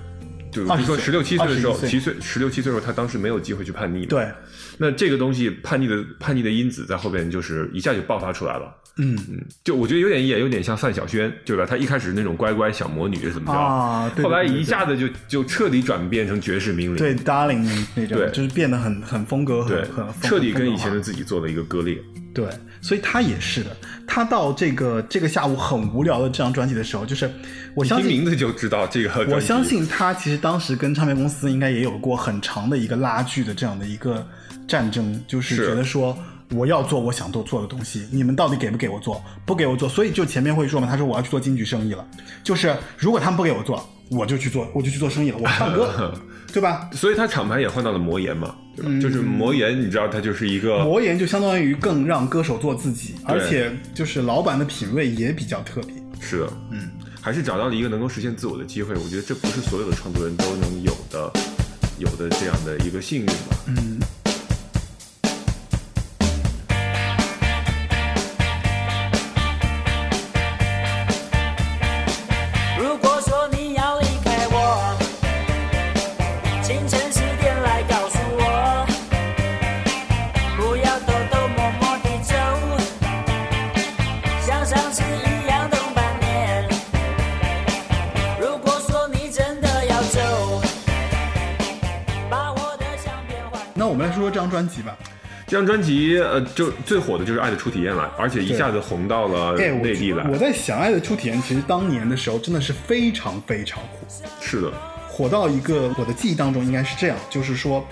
[0.52, 4.08] 就比如说十六七岁的时候，七岁十六七岁的时候，他当时没有机会去叛逆嘛。
[4.10, 4.32] 对，
[4.78, 8.76] 那这个东西叛逆的叛逆的因子在后边就是一下就爆发出来了。
[8.98, 11.66] 嗯嗯，就我觉得有点也有点像范晓萱，对吧？
[11.66, 21.98] 她一开始那种乖乖小魔女是怎么着，啊对后来一下子就就彻底转变成绝世名伶，对，Darling 那那种，对就是变得很很风格，对很很彻底跟以前的自己做了一个割裂。
[22.34, 22.46] 对，
[22.82, 23.76] 所以他也是的。
[24.08, 27.32] 他到这个这个下午很无聊的这张专辑的时候，就是
[27.74, 29.26] 我相信名字就知道这个。
[29.34, 34.28] 我相信他其实当时跟唱片公司应该也有过很长的一个拉锯的这样的一个
[34.68, 36.18] 战争，就是觉得说
[36.52, 39.24] 我要做我想做做的东西，你们到底给不给我做？
[39.46, 42.06] 不给我做，所以就前面会说嘛，他说我要去做京剧生意了，
[42.44, 46.14] 就是如果他们不给我做，我就去做，我就去做生意了，我唱歌，
[46.52, 46.90] 对吧？
[46.92, 48.90] 所以他厂牌也换到了魔岩嘛，对吧？
[48.92, 55.96] 嗯就是魔岩，你知道，他就是一个魔岩就相当于更让歌手做自己，而且就是老板的品味也比较特别。
[56.20, 56.90] 是的，嗯，
[57.22, 58.94] 还是找到了一个能够实现自我的机会。
[58.96, 61.32] 我觉得这不是所有的创作人都能有的，
[61.98, 63.58] 有的这样的一个幸运吧。
[63.68, 64.00] 嗯，
[95.52, 100.26] 这张专辑，呃，就最火的就是《爱的初体验》了，而且一下子红到了内地来。
[100.30, 104.08] 我在想，《爱的初体验》其实当年的时候真的是非常非常火，
[104.40, 104.72] 是的，
[105.10, 107.86] 火到一个我的记忆当中应该是这样，就是说，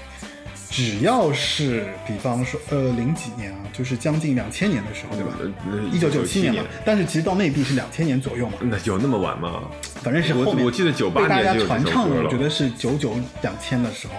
[0.72, 5.34] 只要是比方说呃零几年啊，就是将近两千年的时候，对吧？
[5.70, 9.64] 呃一九九七年嘛，但是其实到内地是两千年左右嘛，那有那么晚吗？
[10.02, 14.14] 反正是我后面我记得98被大家年就有这传唱的，我觉得是九九两千的时候，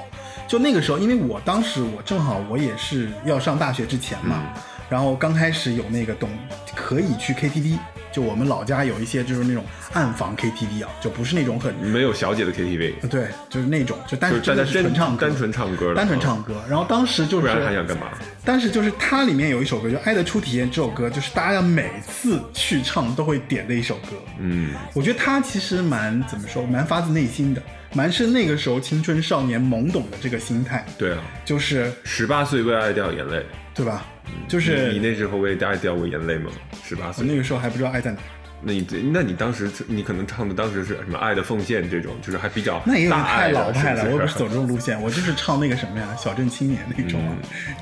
[0.50, 6.28] 就那个时候，因为我当时我正好我也是要上大学之前嘛，嗯然后刚开始有那个懂
[6.74, 7.78] 可以去 KTV，
[8.10, 18.08] 就我们老家有一些就是那种暗房 KTV 啊，就不是那种很没有小姐的 KTV，对，就是那种就单真的是就是大家真纯唱歌，单纯唱歌，单纯唱歌，然后当时就是不是然还想干嘛？
[18.44, 24.16] 但是就是它里面有一首歌，就《爱的初体验》这首歌，就是大家每次去唱都会点的一首歌。
[24.40, 34.06] 嗯，我觉得他其实蛮怎么说，蛮发自内心的，蛮是那个时候青春少年懵懂的这个心态，对啊，就是十八岁为爱掉眼泪，对吧？
[34.46, 36.50] 就是你那时候为爱掉过眼泪吗？
[36.84, 38.18] 十八岁，我那个时候还不知道爱在哪，
[38.62, 44.14] 那你那你当时你可能唱的当时是什么《爱的奉献》这种，就是还比较那也有点太大爱老派了，是是？
[44.14, 47.34] 我也不是走这种路线， 我就是唱那个什么呀，小镇青年那种啊，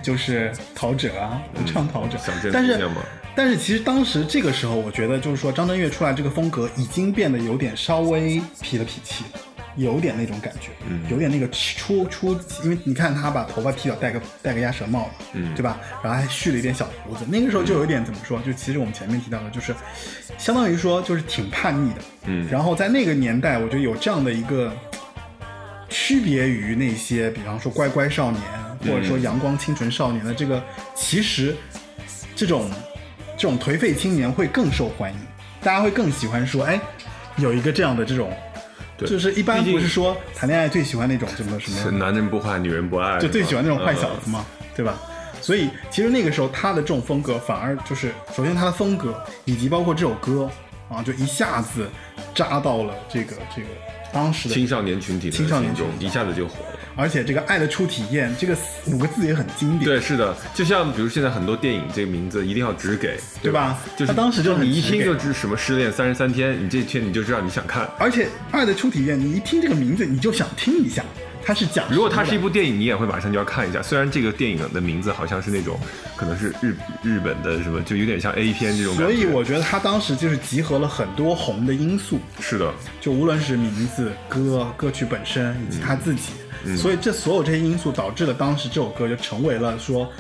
[0.03, 2.17] 就是陶喆啊，我唱陶喆。
[2.17, 2.89] 嗯小镇，但是
[3.35, 9.41] 但是其实当时这个时候，我觉得就是说张震岳出来这个风格已经变得有点稍微痞了痞气了。
[9.79, 11.01] 有点那种感觉，嗯。
[11.09, 15.55] 有点那个初初，因为你看他把头发剃掉，戴个戴个鸭舌帽，嗯。
[15.55, 15.81] 对吧？
[16.03, 18.39] 然后还蓄了一点小胡子，那个时候就有一点怎么说？
[18.41, 19.75] 就其实我们前面提到的，就是
[20.37, 22.47] 相当于说就是挺叛逆的，嗯。
[22.51, 24.73] 然后在那个年代，我觉得有这样的一个
[25.89, 28.43] 区别于那些，比方说乖乖少年，
[28.81, 30.63] 或者说阳光清纯少年的这个，
[30.95, 31.57] 其实
[32.35, 32.71] 这种
[33.37, 35.19] 这种颓废青年会更受欢迎，
[35.63, 36.81] 大家会更喜欢说，哎，
[37.37, 38.33] 有一个这样的这种，
[38.99, 44.99] 对就是一般不是说谈恋爱最喜欢那种什么什是么，男人不坏，女人不爱，就最喜欢那种坏小嗯子嘛，对吧？
[45.41, 50.51] 所以其实那个时候他的这种风格反而就是，首先他的风格以及包括这首歌
[50.91, 51.89] 啊，就一下子
[52.35, 53.69] 扎到了这个这个
[54.13, 56.78] 当时的青少年群体的青少年心中群体一下子就火了。
[56.99, 58.57] 而且这个“爱的初体验”这个
[58.87, 67.89] 五个字也很经典，对，是的，就像比如现在很多电影，这个名字一定要直给，对吧就是他当时就你一听就知什么失恋三十三天，你这天你就知道你想看。
[68.01, 71.05] 而且“爱的初体验”，你一听这个名字，你就想听一下，
[71.45, 71.87] 它是讲。
[71.89, 73.81] 如果它是一部电影，你也会马上就要看一下。
[73.81, 75.79] 虽然这个电影的名字好像是那种，
[76.17, 79.13] 可能是日日本的什么，就有点像 A 片这种感觉。
[79.13, 90.11] 所以我觉得他当时就是集合了很多红的因素，是的，就无论是名字、歌、歌曲本身以及他自己，嗯所以这所有这些因素导致了当时这首歌就成为了说，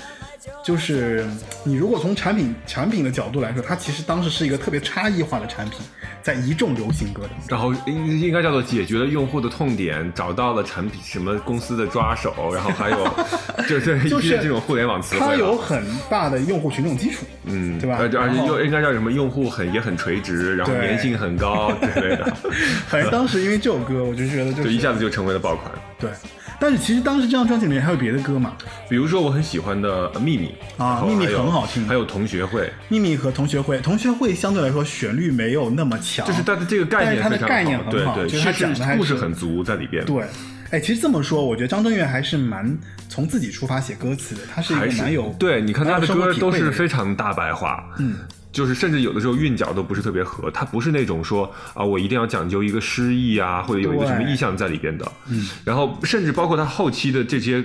[0.64, 1.26] 就是
[1.64, 5.80] 你如果从产品产品的角度来说，它其实当时是一个特别差异化的产品，
[6.22, 7.48] 在一众流行歌当中。
[7.48, 13.08] 然后应应该叫做解决了用户的痛点，找到了产品什么公司的抓手，然后还有
[13.68, 15.20] 就是这种互联网词汇。
[15.20, 19.12] 它有很大的用户群众基础，嗯，对吧而且又应该叫什么？
[19.12, 22.32] 用户很也很垂直，然后粘性很高之类的，
[22.88, 25.72] 反正当时因为这首歌，我就觉得就就是一下子就成为了爆款。
[25.98, 26.10] 对。
[26.60, 28.54] 但是其实当时这张专辑里面还有别的歌嘛，
[28.88, 31.86] 比如说我很喜欢的《秘密》啊秘密很好听。
[31.86, 40.04] 还有《同学会》，秘密和同学会，同学会相对来说旋律没有那么强，就是它的这个概但是它的概念很好对对，就是它讲的是故事很足在里边。
[40.04, 40.24] 对。
[40.70, 42.76] 哎，其实这么说，我觉得张震岳还是蛮
[43.08, 48.16] 从自己出发写歌词的，他是一个蛮有对，你看他的歌都是非常大白话，嗯，
[48.52, 57.64] 就是甚至有的时候韵脚都不是特别合，他不是那种说啊，我一定要讲究一个诗意啊，或者有一个什么意象在里边的，嗯，然后甚至包括他后期的这些，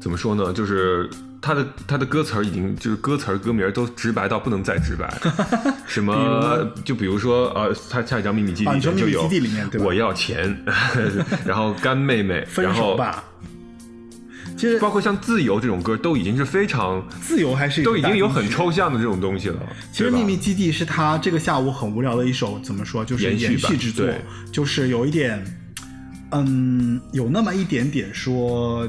[0.00, 1.08] 怎么说呢，就是。
[1.40, 5.08] 他的他的歌词儿已经就是歌词儿歌名都直白到不能再直白，
[5.86, 10.64] 什么就比如说呃，他下一张《秘密基地里面就有我要钱，
[11.46, 13.22] 然后干妹妹，然后吧。
[14.58, 19.62] 其实包括像自由这种歌都已经是非常自由还是都已经有很抽象的这种东西了。
[19.92, 24.04] 其实《秘密基地》是他这个下午很无聊的一首，怎么说，就是延续延续之作，
[24.50, 25.42] 就是有一点，
[26.32, 28.88] 嗯，有那么一点点说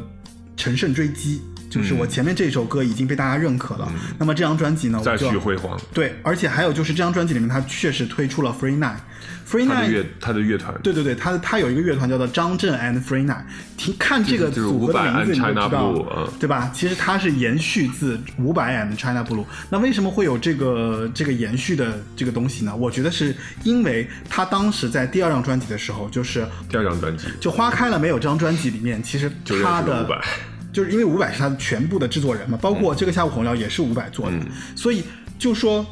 [0.58, 1.40] 乘胜追击。
[1.70, 13.44] 就是我前面这首歌已经被大家认可了，那么这张专辑呢，再就续辉煌，对，而且还有就是这张专辑里面，他确实推出了 Free Night，Free 他的 Night 乐他的乐团，对对对，他他有一个乐团叫做张震 and Free Night，
[13.78, 16.72] 听看这个组合的名字你就知道对吧？
[16.74, 19.46] 其实它是延续自伍佰 and China Blue。
[19.70, 22.76] 那为什么会有这个这个延续的这个东西呢？
[22.76, 27.28] 我觉得是因为他当时在第二张专辑的时候，就是第二张专辑。
[27.40, 29.32] 就《花开了没有》这张专辑里面，其实
[29.64, 30.08] 他的
[30.72, 35.04] 就是因为伍佰是他全部的制作人嘛，包括这个下午红聊也是伍佰做的，嗯所以
[35.38, 35.86] 就说，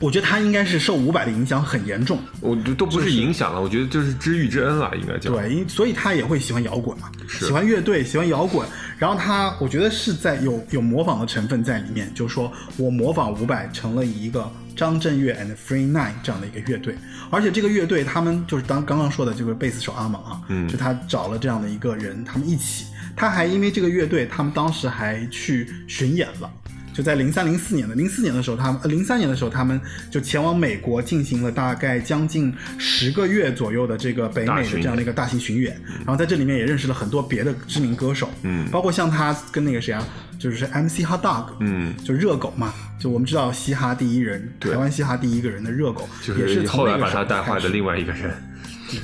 [0.00, 2.18] 我觉得他应该是受伍佰的影响很严重。
[2.40, 5.30] 我觉得都不是影响了，我觉得就是知遇之恩了，应该叫。
[5.30, 8.66] 对，因所以他也会喜欢摇滚嘛，喜欢乐队，喜欢摇滚。
[8.98, 16.96] 然后他，我觉得是在有有模仿的成分在里面，就是说我模仿伍佰成了一个张震岳 and Free Nine 这样的一个乐队，
[17.30, 26.48] 而且这个乐队他们就是当刚刚说的这个贝斯手阿蒙啊，嗯，就他找了这样的一个人，他们一起，他还因为这个乐队，他们当时还去巡演了。
[26.92, 29.78] 就在零三零四年的零四年的时候，他们呃零三年的时候，他们
[30.10, 38.66] 就前往美国进行了大概将近十个月左右的这个北美的这样的一个大型巡演，然后在这里面也认识了很多别的知名歌手，嗯。
[38.70, 40.02] 包括像他跟那个谁啊，
[40.38, 48.32] 就是 MC Hot Dog，嗯，就热狗嘛，就我们知道嘻哈第一人，台湾嘻哈第一个人的热狗，就也是从后来那个把他带坏的另外一个人，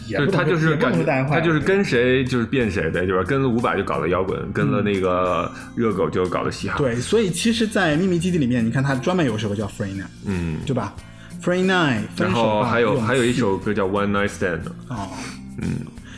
[0.07, 10.95] 也就是他就是感觉他就是跟谁就是变谁呗，就是跟了伍佰就搞了摇滚，跟了那个热狗就搞了嘻哈。，对，所以其实，在秘密基地里面，你看他专门有首歌叫 Free Night，嗯，对吧
[11.43, 15.09] ？Free Night，然后还有还有一首歌叫 One Night Stand，哦，
[15.59, 15.69] 嗯，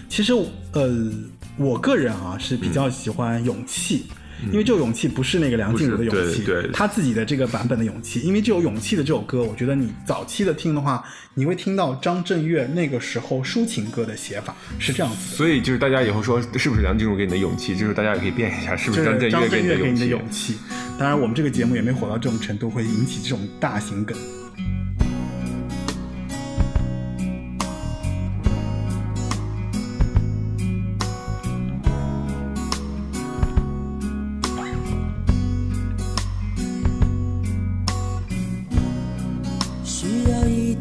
[0.08, 0.32] 其实
[0.72, 1.10] 呃，
[1.56, 4.06] 我个人啊是比较喜欢《勇气》
[4.50, 8.20] 因为这首《勇气》不是那个梁静茹的勇气，对对他自己的这个版本的《勇气》。
[8.22, 15.36] 因为这首《勇气》的这首歌，我觉得你早期的听的话，你会听到张震岳那个时候抒情歌的写法是这样子的。
[15.36, 20.20] 所以就是大家以后说是不是梁静茹给你的勇气，就是大家也可以辩一下，是不是是张震岳给你的勇？
[20.30, 20.56] 气，
[20.98, 24.16] 当然我们这个节目也没火到这种程度，会引起这种大型梗。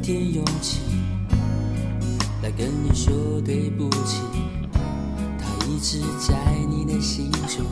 [0.03, 0.81] 点勇气
[2.41, 4.17] 来跟你说对不起。
[5.39, 6.35] 他一直在
[6.69, 7.65] 你的心中，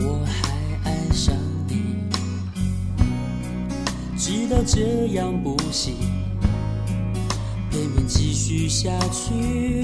[0.00, 1.34] 我还爱上
[1.66, 1.80] 你。
[4.18, 5.94] 知道这样不行，
[7.70, 9.82] 偏偏继续下去，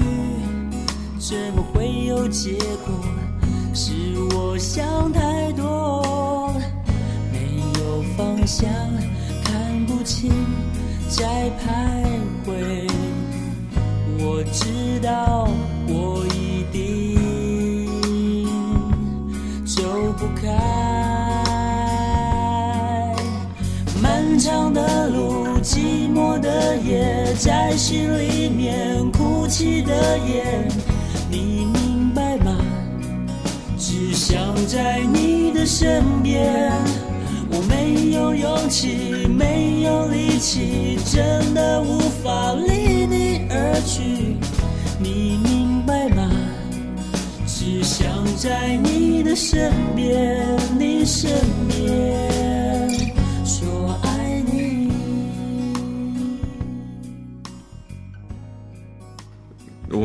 [1.17, 2.93] 怎么会有结果？
[3.73, 3.91] 是
[4.35, 6.53] 我想太多，
[7.31, 8.69] 没有方向，
[9.43, 10.31] 看不清，
[11.09, 11.23] 在
[11.59, 11.65] 徘
[12.45, 12.51] 徊。
[14.19, 15.47] 我知道
[15.87, 16.77] 我一定
[19.65, 19.81] 走
[20.17, 20.47] 不开，
[24.01, 30.67] 漫长的路，寂寞的夜，在心里面哭泣的夜，
[31.31, 32.57] 你明白吗？
[33.77, 36.76] 只想在你的身边。
[38.17, 44.35] 没有勇气，没有力气，真的无法离你而去。
[44.99, 46.27] 你明白吗？
[47.45, 50.43] 只想在你的身边，
[50.79, 51.29] 你身
[51.67, 52.27] 边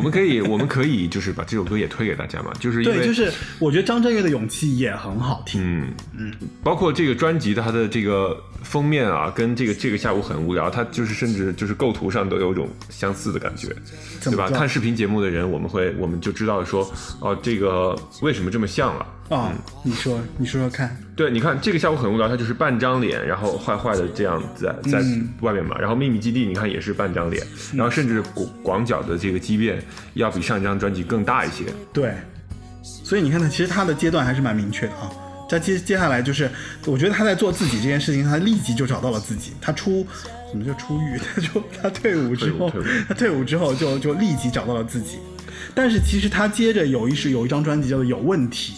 [0.03, 5.63] 们可以 我们可以就是把这首歌也推给大家嘛，就是因为对，就是我觉得张震岳的勇气也很好听。
[5.65, 6.33] 嗯嗯，
[6.63, 13.69] 包括这个专辑它的这个封面啊，跟这个这个下午很无聊，它就是甚至就是构图上都有一种相似的感觉，
[14.23, 14.51] 对吧？
[14.51, 19.01] 看视频节目的人，我们会我们就知道说，哦，这个为什么这么像了。
[19.01, 19.22] 啊、
[19.83, 25.77] 你说你说说看，对，你看这个下午很无聊，他就是半张脸，然后坏坏的这样在在嗯外面嘛。
[25.79, 29.83] 然后秘密基地你看也是半张脸，然后甚至广广角的这个畸变
[30.15, 31.65] 要比上一张专辑更大一些。
[31.93, 32.15] 对，
[32.83, 35.11] 所以你看他其实他的阶段还是蛮明确的啊。
[35.49, 36.51] 在接接下来就是，
[36.87, 39.53] 我觉得他在做自己这件事情，他立即就找到了自己。
[39.61, 40.07] 他出
[40.51, 41.19] 怎么就出狱？
[41.35, 45.19] 他就他退伍之后退伍退伍，他退伍之后就就立即找到了自己。
[45.75, 48.75] 但是其实他接着有一是有一张专辑叫做《有问题》，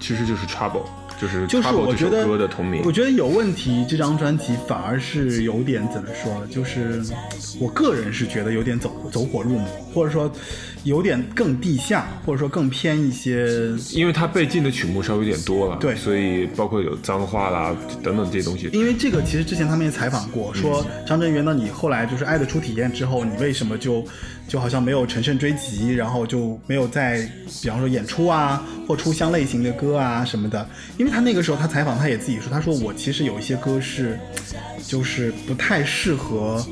[0.00, 0.84] 其实就是 Trouble，
[1.20, 2.92] 就是就是我觉得歌的同名我。
[2.92, 7.02] 觉得有问题这张专辑反而是有点怎么说，就是
[7.60, 10.30] 我个人是觉得有点走走火入魔，或者说
[10.84, 13.46] 有点更地下，或者说更偏一些。
[13.92, 18.68] 因为它被禁的曲目稍微有点多了，对所以包括有脏话啦等等这些东西。
[18.72, 24.04] 因为这个其实之前他们也采访过，说张震岳，那你后来就是《爱的初体验》之后，你为什么就
[24.46, 27.28] 就好像没有乘胜追击，然后就没有在
[27.62, 30.68] 比方说演出啊，或出相类型的歌啊什么的？
[30.96, 34.18] 因为他那个时候他采访他也自己说，他说我其实有一些歌是
[34.86, 36.64] 就是不太适合，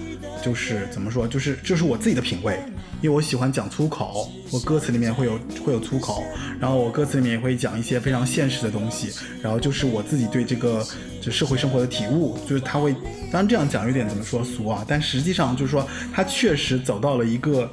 [0.43, 2.59] 就是怎么说，就是就是我自己的品味。
[3.03, 6.25] 因为我喜欢讲粗口，我歌词里面会有会有粗口，
[6.59, 9.11] 然后我歌词里面也会讲一些非常现实的东西，
[9.43, 10.85] 然后就是我自己对这个
[11.21, 12.93] 就社会生活的体悟，就是他会，
[13.31, 17.71] 当然这样讲有点怎么说俗啊，但实际上就是说他确实走到了一个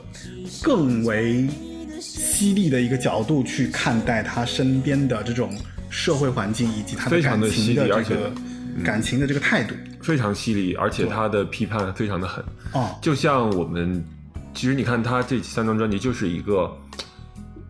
[0.61, 1.47] 更为
[1.99, 5.57] 犀利的一个角度去看待他身边的这种
[5.89, 8.32] 社会环境以及他感情的这个
[8.84, 9.74] 感情的这个态度。
[10.01, 12.43] 非常犀利，而且他的批判非常的狠。
[12.74, 14.03] 哦，就像我们，
[14.54, 16.72] 其实你看他这三张专辑，就是一个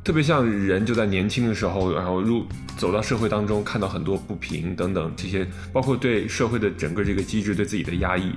[0.04, 2.46] 特别像人就在年轻的时候，然后入
[2.78, 8.32] 走到社会当中，看到很多不平等等这些，包括对社会的整个这个机制对自己的压抑，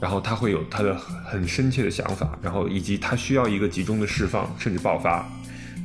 [0.00, 5.26] 然后他会有他的很深切的想法，然后以及他需要一个集中的释放，甚至爆发。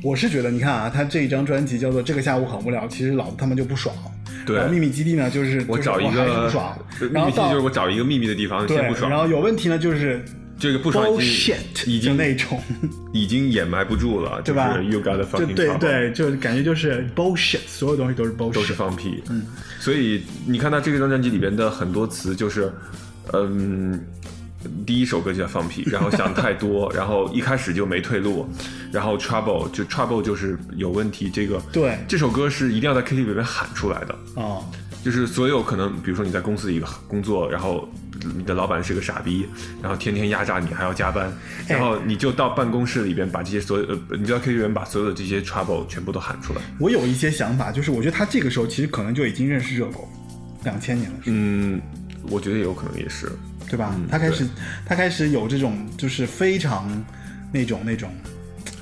[0.02, 3.94] 我是觉得，你看啊，他这一张专辑叫做《这个下午很无聊》，其实老子他们就不爽。
[4.44, 10.24] 对然后秘密基地呢，就是我找一个不爽，秘然后到密基地就是我找一个秘密的地方对先不，爽，然后有问题呢，就是
[10.62, 11.56] 这个不爽已经
[11.86, 12.62] 已经那种，
[13.12, 14.76] 已经掩埋不住了， 对吧？
[14.76, 19.20] 就是 You got a 就 fucking 对就感觉就是 bullshit，所有东西都是 bullshit，都是放屁。
[19.28, 19.44] 嗯，
[19.80, 22.72] 所以你看他这张专辑里边的很多词就是，
[23.32, 24.00] 嗯，
[24.86, 28.48] 第一首歌就叫放屁， 然后想太多，然后一开始就没退路，
[28.92, 31.28] 然后 trouble 就 trouble 就是有问题。
[31.28, 31.98] 这个对。
[32.06, 34.64] 这首歌是一定要在 KTV 里面喊出来的，哦，
[35.02, 37.88] 就是所有可能，比如说你在公司里工作，然后
[38.36, 39.46] 你的老板是个傻逼，
[39.82, 41.32] 然后天天压榨你，还要加班，
[41.66, 46.60] 然后你就到办公室里边把这些所有，呃，你就到 KTV 里面把所有的这些 trouble 全部都喊出来。
[46.78, 50.08] 我有一些想法，就是我觉得他这个时候其实可能就已经认识热狗，
[50.64, 51.80] 两千年了，嗯，
[52.28, 53.30] 我觉得有可能也是。
[53.68, 53.94] 对吧？
[53.96, 54.46] 嗯他开始
[54.84, 56.86] 他开始有这种就是非常
[57.50, 58.10] 那种那种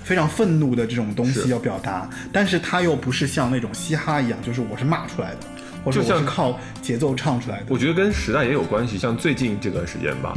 [0.03, 5.39] 非常愤怒的这种东西要表达，但是他又不是像那种嘻哈一样，就是我是骂出来的，
[5.85, 7.67] 或者就像是靠节奏唱出来的。
[7.69, 10.35] 我觉得跟时代也有关系，像最近这段时间吧，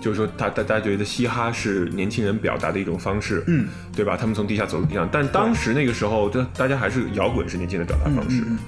[0.00, 4.16] 就是说大大大家觉得嘻哈是年轻人表达的一种方式，嗯，对吧？
[4.16, 8.58] 他们从地下走入地上，但当时那个时候，就大家还是摇滚是年轻人的表达方式，嗯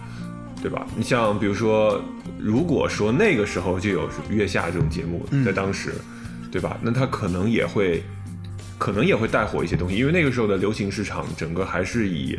[0.60, 0.84] 对吧？
[0.96, 2.02] 你像比如说，
[2.36, 5.94] 如果说那个时候就有月下这种节目，嗯在当时，
[6.50, 6.76] 对吧？
[6.82, 8.02] 那他可能也会，
[8.78, 12.38] 可能也会带火一些东西，因为那个时候的流行市场整个还是以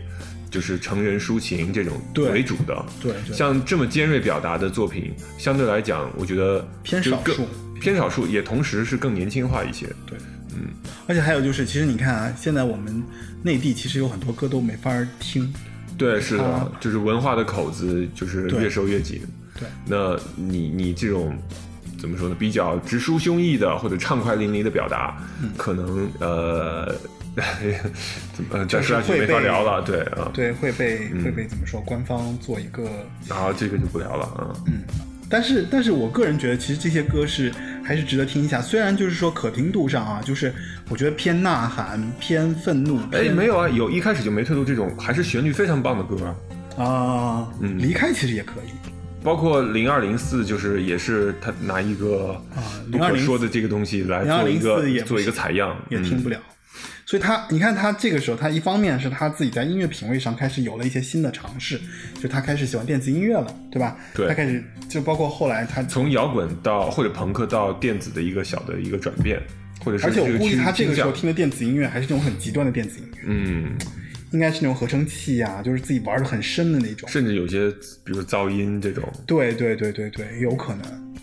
[0.50, 3.36] 就是成人抒情这种为主的，对对。
[3.36, 7.46] 像这么尖锐表达的作品，相对来讲，我觉得偏少数。
[7.80, 9.86] 偏少数，也同时是更年轻化一些。
[10.06, 10.18] 对，
[10.54, 10.68] 嗯，
[11.08, 13.02] 而且还有就是，其实你看啊，现在我们
[13.42, 15.54] 内地其实有很多歌都没法儿听，
[15.98, 19.22] 对，是的，啊就是文化的口子就是越收越紧。
[19.58, 21.38] 对，那你你这种
[22.00, 22.36] 怎么说呢？
[22.38, 26.96] 比较直抒胸臆的或者畅快淋漓的表达，嗯可能呃，
[28.34, 29.82] 怎么呃再说下去没法聊了。
[29.82, 31.80] 对啊，对，会被、嗯会被怎么说？
[31.82, 32.90] 官方做一个
[33.28, 34.56] 然后这个就不聊了啊。
[34.68, 34.82] 嗯，
[35.30, 37.52] 但是，但是我个人觉得，其实这些歌是
[37.84, 38.62] 还是值得听一下。
[38.62, 40.54] 虽然就是说可听度上啊，就是
[40.90, 43.00] 我觉得偏呐喊、偏愤怒。
[43.12, 46.36] 哎，没有啊，有一开始就没退路这种，还是旋律非常棒的歌啊。
[46.84, 48.89] 啊，嗯离开其实也可以
[49.24, 56.40] 包括零二零四，就是也是他拿一个啊不可说的这个东西来做一0204也不个做一个采样，嗯也听不了。
[57.06, 61.80] 所以他，你看他这个时候，他一方面是他自己在音乐品味上开始有了一些新的尝试，
[62.22, 63.98] 就他开始喜欢电子音乐了，对吧？
[64.14, 69.42] 对他开始就包括后来他从摇滚到或者朋克到电子的一个小的一个转变。
[69.82, 73.78] 或者是而且我估计他这个时候听的电子音乐还是那种很极端的电子音乐，嗯，
[74.32, 77.08] 应该是那种合成器呀、就是自己玩的很深的那种。
[77.10, 77.70] 甚至有些
[78.04, 81.14] 比如噪音这种，对对对对对，有可能。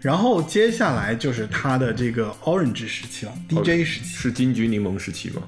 [0.00, 5.42] 然后接下来就是他的这个 Orange 时期了，DJ 时期，是金桔柠檬时期吗？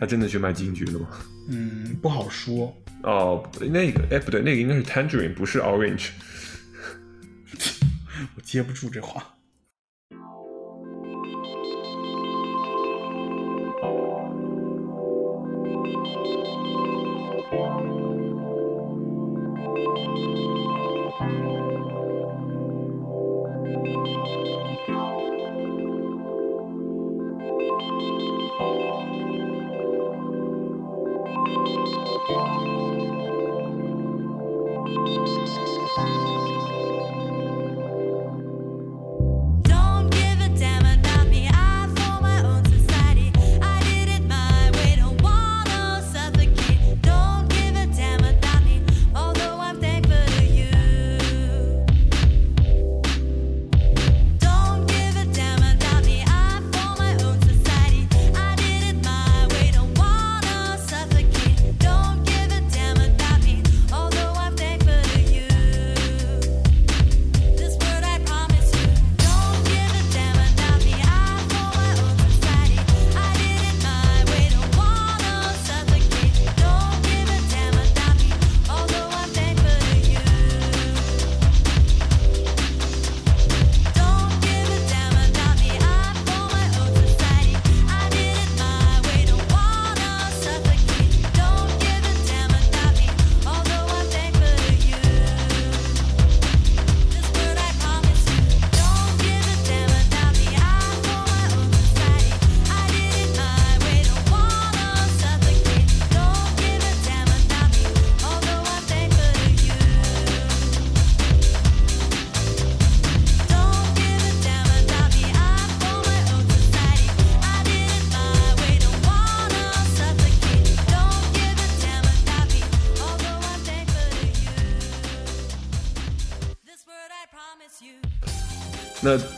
[0.00, 1.08] 他真的去卖金桔了吗？
[1.48, 2.76] 嗯，不好说。
[3.02, 6.08] 哦，那个，哎，不对，那个应该是 Tangerine，不是 Orange。
[8.34, 9.35] 我接不住这话。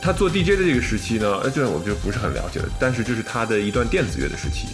[0.09, 4.69] 他做 DJ 的这个时期呢，呃，这我就不是很了解了，但是这是他的一段电子乐的时期。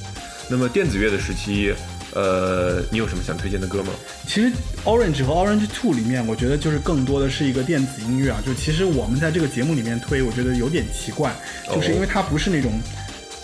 [0.48, 1.74] 那么电子乐的时期，
[2.14, 3.92] 呃，你有什么想推荐的歌吗？
[4.26, 4.50] 其实
[4.86, 8.42] Orange 和 Orange Two 里面，我觉得就是更多的是一个电子音乐啊。
[8.46, 11.36] 就其实我们在这个节目里面推，我觉得有点奇怪，
[11.68, 12.72] 就是因为它不是那种，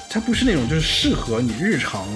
[0.10, 2.08] 它不是那种就是适合你日常，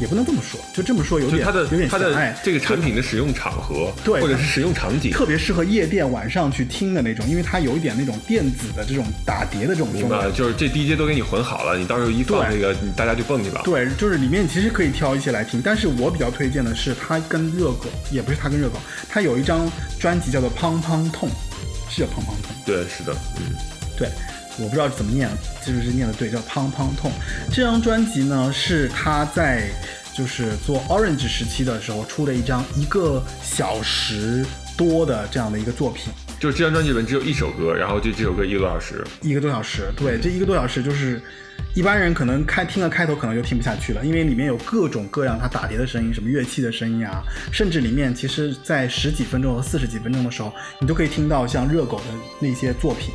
[0.00, 2.36] 也不能这么说，就这么说有点就它的有点它的狭隘。
[2.42, 10.30] 这个产品的使用场合，对或者是使用场景，特别适合夜店晚上去听的那种，因为它有一点那种电子的这种打碟的这种风格。
[10.30, 13.62] 就是这 DJ 都给你混好了，你到时候一放对那个，你大家就蹦去吧。
[13.64, 18.78] 对，就是里面其实可以挑一些来听，但是我比较推荐的是它跟热狗，也不是它跟热狗，
[19.08, 21.28] 它有一张专辑叫做《砰砰痛》，
[21.90, 22.54] 是叫《砰砰痛》。
[22.66, 23.54] 对，是的，嗯，
[23.96, 24.08] 对，
[24.58, 25.28] 我不知道怎么念，
[25.62, 27.10] 是不是念的对，叫《砰砰痛》。
[27.54, 29.68] 这张专辑呢，是他在
[30.14, 34.44] 就是做 Orange 时期的时候出的一张一个小时
[34.76, 39.92] 多的这样的一个作品，就是这张专辑里面只有一首歌，然后就这首歌一个多小时，一个多小时。
[39.94, 41.20] 对，这一个多小时就是
[41.74, 50.50] 一般人可能开听了开头可能就听不下去了，因为里面有各种各样他打碟的声音，什么乐器的声音啊，甚至里面其实在十几分钟和四十几分钟的时候，
[50.80, 52.04] 你都可以听到像热狗的
[52.40, 53.10] 那些作品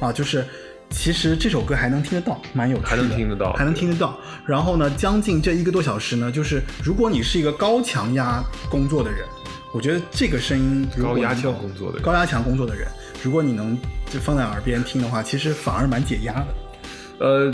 [0.00, 0.42] 啊，就是。
[0.90, 4.18] 其实这首歌还能听得到，蛮有趣的，还能听得到还能听得到。
[4.46, 9.26] 然后呢，将近这一个多小时呢，就是如果你是一个高强压工作的人，
[9.74, 12.88] 我觉得这个声音如高压强工作的人高压强工作的人，
[13.22, 13.76] 如果你能
[14.10, 16.46] 就放在耳边听的话，其实反而蛮解压的。
[17.18, 17.52] 呃，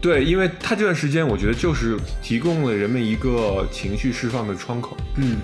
[0.00, 5.38] 对，因为他这段时间我觉得就是提供了人们一个情绪释放的窗口，嗯，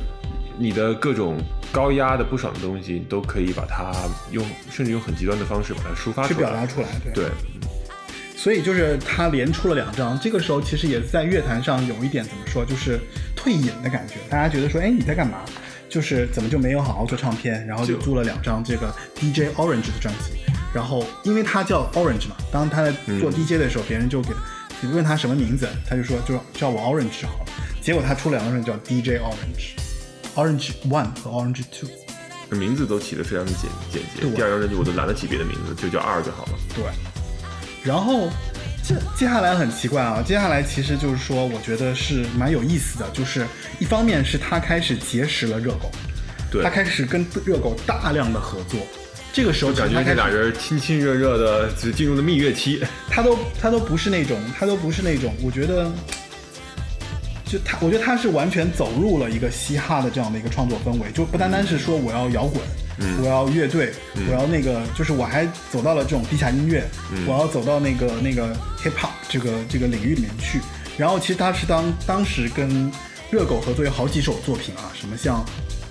[0.58, 1.38] 你的各种
[1.74, 3.92] 高压的不爽的东西，你都可以把它
[4.30, 7.24] 用，甚至用很极端的方式把它抒发出来，去表达出来，对。
[7.24, 7.30] 对，
[8.36, 13.00] 所以就是他连出了两张，这个时候其实也在乐坛上有一点怎么说，就是
[13.34, 14.14] 退隐的感觉。
[14.30, 15.40] 大家觉得说，哎，你在干嘛？
[15.88, 20.32] 就是怎么就没有好好做唱片，然后就就租了两张这个 DJ Orange 的专辑。
[20.72, 24.30] 然后因为他叫 Orange 嘛，当他在做 DJ 的时候，别人就给
[24.80, 27.52] 你问他什么名字，他就说就叫我 Orange 好了。
[27.80, 29.20] 结果他出了两张专辑叫 DJ
[30.34, 31.88] Orange，Orange 和 Orange Two。
[32.50, 34.20] 名字都起得非常的简简洁。
[34.20, 36.52] 对第二张专辑我都懒得起别的名字，就叫二就好了。
[36.74, 36.84] 对，
[37.82, 38.28] 然后
[38.82, 43.44] 接接下来很奇怪啊，接下来其实就是说，我觉得是蛮有意思的，就是
[43.80, 45.90] 一方面是他开始结识了热狗，
[46.50, 48.78] 对他开始跟热狗大量的合作，
[49.32, 52.80] 这个时候感觉这俩人亲亲热热的，只进入了蜜月期。
[53.10, 55.90] 他都他都不是那种，他都不是那种，我觉得。
[57.44, 62.62] 就他，我觉得他是完全走入了一个嘻哈的这样的一个创作氛围，就不单单是说我要摇滚，
[63.22, 63.92] 我要乐队，
[64.28, 66.84] 我要那个，就是我还走到了这种地下音乐，
[67.26, 70.58] 我要走到那个那个 hip hop 这个这个领域里面去。
[70.96, 72.90] 然后其实他是当当时跟
[73.30, 75.44] 热狗合作有好几首作品啊，什么像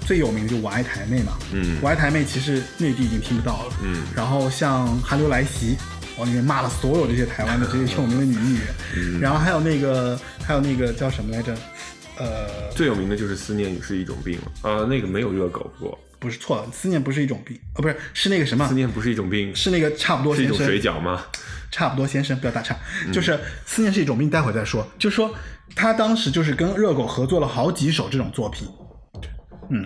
[0.06, 4.04] 最有名的就《我爱台妹》嘛，嗯我爱台妹其实内地已经听不到了，嗯。
[4.16, 5.76] 然后像《寒流来袭》，
[6.18, 9.20] 往里面骂了所有这些台湾的这些有名的女艺人，嗯。
[9.20, 11.56] 然后还有那个还有那个叫什么来着？
[12.16, 21.26] 呃，最有名的就是思念是一种病啊、那个没有热狗过，不是错了，思念不是一种病，哦，不是，是那个什么思，念不是一种病，是那个差不多是一种，水饺吗？
[21.72, 22.78] 差不多先生，不要打岔，
[23.12, 24.88] 就是思念是一种病，待会儿再说。
[25.00, 25.34] 就说
[25.76, 28.68] 他当时就是跟热狗合作了好几首这种作品，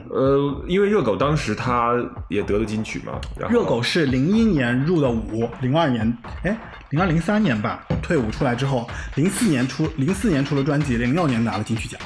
[0.09, 1.93] 呃，因为热狗当时他
[2.29, 6.57] 也得了金曲嘛，然后热狗是零一年入的伍，零二年，哎，
[6.89, 11.99] 零二零三年吧，退伍出来之后，零四年出零四年出了专辑，零六年拿了金曲奖。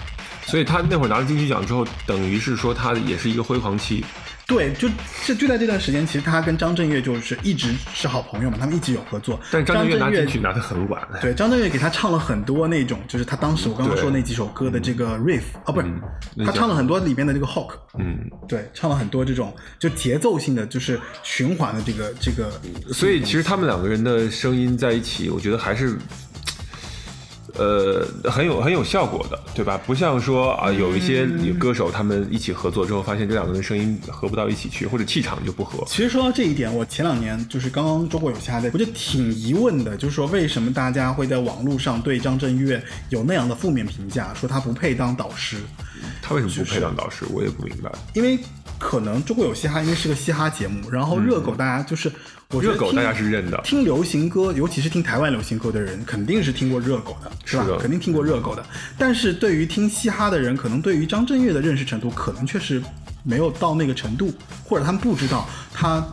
[0.43, 4.03] 所以他那会儿拿了金曲奖之后，等于是说他也是一个辉煌期。
[4.51, 4.89] 对，就
[5.25, 9.39] 就就在这段时间，其实他跟张震岳就是一直是好朋友嘛，他们一直有合作。
[9.49, 15.87] 但张震岳拿岳金曲拿的很晚，对，张震岳给他唱了很多那种，就是他当时我刚刚说那几首歌的这个 riff 啊，不是，
[16.45, 22.51] 他唱了很多里面的这个 hook，嗯，对，唱了很多这种就节奏性的，就是循环的这个这个。
[22.91, 25.97] 所以其实他们两个人的声音在一起，我觉得还是。
[27.57, 29.79] 呃，很有很有效果的，对吧？
[29.85, 31.25] 不像说啊，有一些
[31.59, 35.83] 歌手他们一起合作之后，发现这两个人声音合不到一起去，或者气场就不合。
[35.87, 45.57] 其实说到这一点，我前两年就是刚刚中国有嘻哈的，我就挺疑问的，就是说为什么大家会在网络上对张震岳有那样的负面评价，说他不配当导师？
[46.21, 47.25] 他为什么不配当导师？
[47.31, 47.91] 我也不明白。
[48.13, 48.39] 因为
[48.79, 52.11] 可能中国有嘻哈，因为是个嘻哈节目，然后热狗大家就是，
[52.51, 57.65] 我觉得热狗大家是认的，听流行歌，尤其是听台湾流行歌的人，肯定是听过热狗的，是吧？
[57.65, 58.65] 是肯定听过热狗的。
[58.97, 62.81] 但是对于听嘻哈的人，可能对于张震岳的认识程度，可能确实
[63.23, 64.33] 没有到那个程度，
[64.63, 66.05] 或者他们不知道他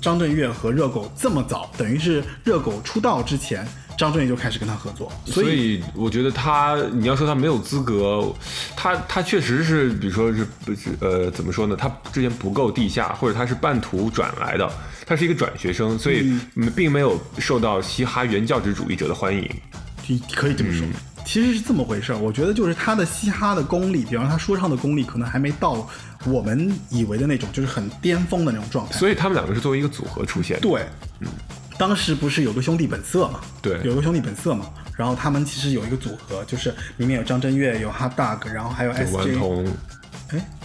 [0.00, 3.66] 张震岳和热狗这么早，等于是热狗出道之前，
[3.98, 8.32] 张震岳就开始跟他合作，所以我觉得他，你要说他没有资格，
[8.74, 11.76] 他他确实是，比如说是不是呃怎么说呢？
[11.76, 14.72] 他之前不够地下，或者他是半途转来的，
[15.10, 19.42] 他是一个转学生，所以嗯并没有受到嘻哈原教旨主义者的欢迎。
[20.36, 20.86] 可以这么说。
[21.26, 25.84] 其实是这么回事儿，我觉得就是他的嘻哈的功力，比方说他说唱的功力，可能还没到
[26.24, 28.96] 我们以为的那种，就是很巅峰的那种状态。
[29.00, 30.62] 所以他们两个是作为一个组合出现的。
[30.62, 30.86] 对，
[31.76, 33.40] 当时不是有个兄弟本色嘛？
[33.60, 34.66] 对有个兄弟本色嘛。
[34.96, 39.66] 然后他们其实有一个组合，就是里面有张震岳，有 Hot Dog，然后还有 SJ，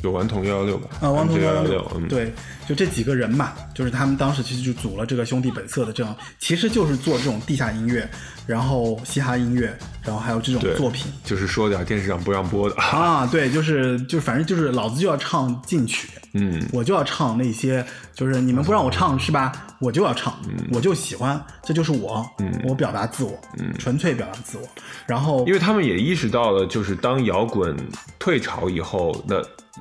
[0.06, 0.90] 有顽童幺幺六吧？
[1.02, 2.32] 啊，顽童幺幺幺六，嗯，，对，
[2.68, 8.08] 就这几个人嘛，就是他们当时其实就组了这个兄弟本色的这样，其实就是做这种地下音乐，
[8.46, 11.12] 然后嘻哈音乐，然后还有这种作品。
[11.24, 12.76] 就是说点电视上不让播的。
[12.76, 19.52] 啊，对，就是就反正就是老子就要唱进曲，嗯，我就要唱那些，就是你们不让我唱是吧？
[19.80, 24.68] 我就要唱，嗯我就喜欢，这就是我，嗯我表达自我，嗯纯粹表达自我。
[25.06, 27.76] 然后因为他们也意识到了，就是当摇滚
[28.18, 29.36] 退潮以后，那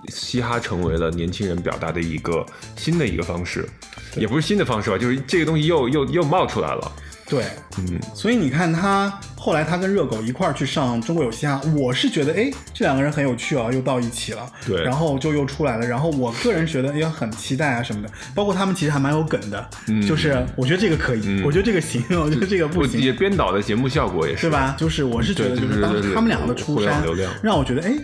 [0.08, 2.44] 嘻哈成为了年轻人表达的一个
[2.76, 3.68] 新的一个方式，
[4.16, 6.92] 也不是新的方式吧，就是这个东西又又又冒出来了。
[7.26, 7.42] 对，
[7.78, 14.84] 嗯，所以你看他后来他跟热狗一块儿去上《中国有嘻哈》，我是觉得哎，这两个人很有趣啊，又到一起了，对。
[14.84, 19.70] 然后就又出来了，然后我个人觉得也很期待啊什么的，包括他们其实还蛮有梗的，
[20.06, 24.50] 就是我觉得这个可以，我觉得这个行， 我觉得这个不行，也编导的节目效果也是，对？
[24.50, 24.76] 吧？
[24.78, 27.02] 就是我是觉得，就是当时他们两个的出山，
[27.42, 27.94] 让我觉得哎，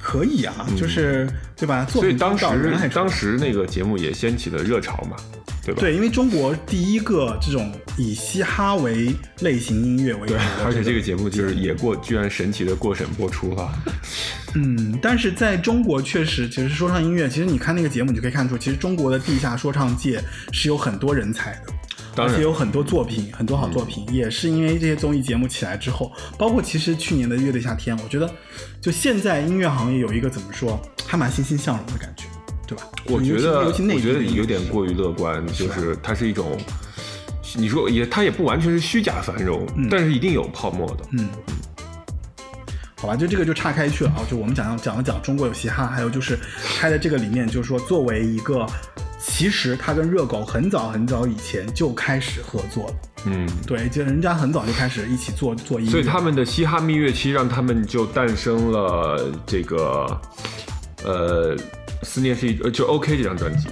[0.00, 1.86] 可以啊，就是对吧？
[1.86, 5.16] 所以当时当时那个节目也掀起了热潮嘛，
[5.64, 5.80] 对吧？
[5.80, 13.70] 对，因为中国第一个这种以嘻哈为类型音乐为主对，而且这个节目就是也过，居然神奇的过审播出了。
[14.56, 21.72] 嗯，但是在中国确实，其实说唱音乐，其实你看那个节目，你就可以看出，其实中国的地下说唱界是有很多人才的。
[22.16, 28.30] 而且有很多作品，很多好作品，也是因为这些综艺节目起来之后，包括其实去年的乐队夏天，我觉得
[28.80, 32.24] 就现在音乐行业有一个怎么说，还蛮欣欣向荣的感觉，
[32.66, 32.84] 对吧？
[33.06, 36.58] 我觉得，尤其内我觉得有点过于乐观，就是它是一种，
[37.56, 41.04] 你说也，它也不完全是虚假繁荣，但是一定有泡沫的。
[41.12, 41.28] 嗯，
[43.00, 44.20] 好吧，就这个就岔开去了啊。
[44.30, 46.38] 就我们讲讲讲了讲中国有嘻哈，还有就是
[46.78, 48.66] 开的这个里面，就是说作为一个，
[49.18, 52.94] 其实他跟热狗很早很早以前就开始合作了，
[53.24, 60.20] 嗯，对，就人家很早就开始一起做做音乐，所以他们的嘻哈蜜月期让他们就诞生了这个，
[61.02, 61.56] 呃，
[62.02, 63.68] 思念是一呃就 OK 这张专辑。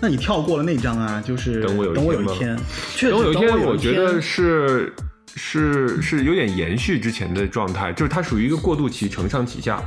[0.00, 2.56] 那你跳过了那张啊，就是等我有一等我有一天，
[2.94, 4.90] 确实等我有一天，我我觉得是
[5.34, 9.82] 是是有点延续之前的状态，就是它属于一个过渡期，承上启下，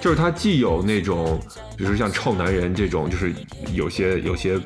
[0.00, 1.40] 就是它既有那种，
[1.76, 3.34] 比如说像臭男人这种，就是
[3.72, 4.58] 有些有些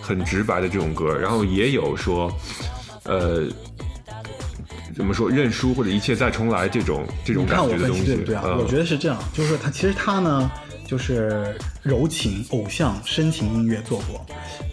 [0.00, 2.32] 很直白的这种歌，然后也有说，
[3.04, 3.48] 呃。
[4.94, 8.42] 怎么说认输或者一切再重来这种这种感觉的东西，对不对啊？
[8.44, 10.52] 嗯我觉得是这样，就是说他其实他呢，
[10.86, 14.24] 就是柔情、偶像、深情音乐做过，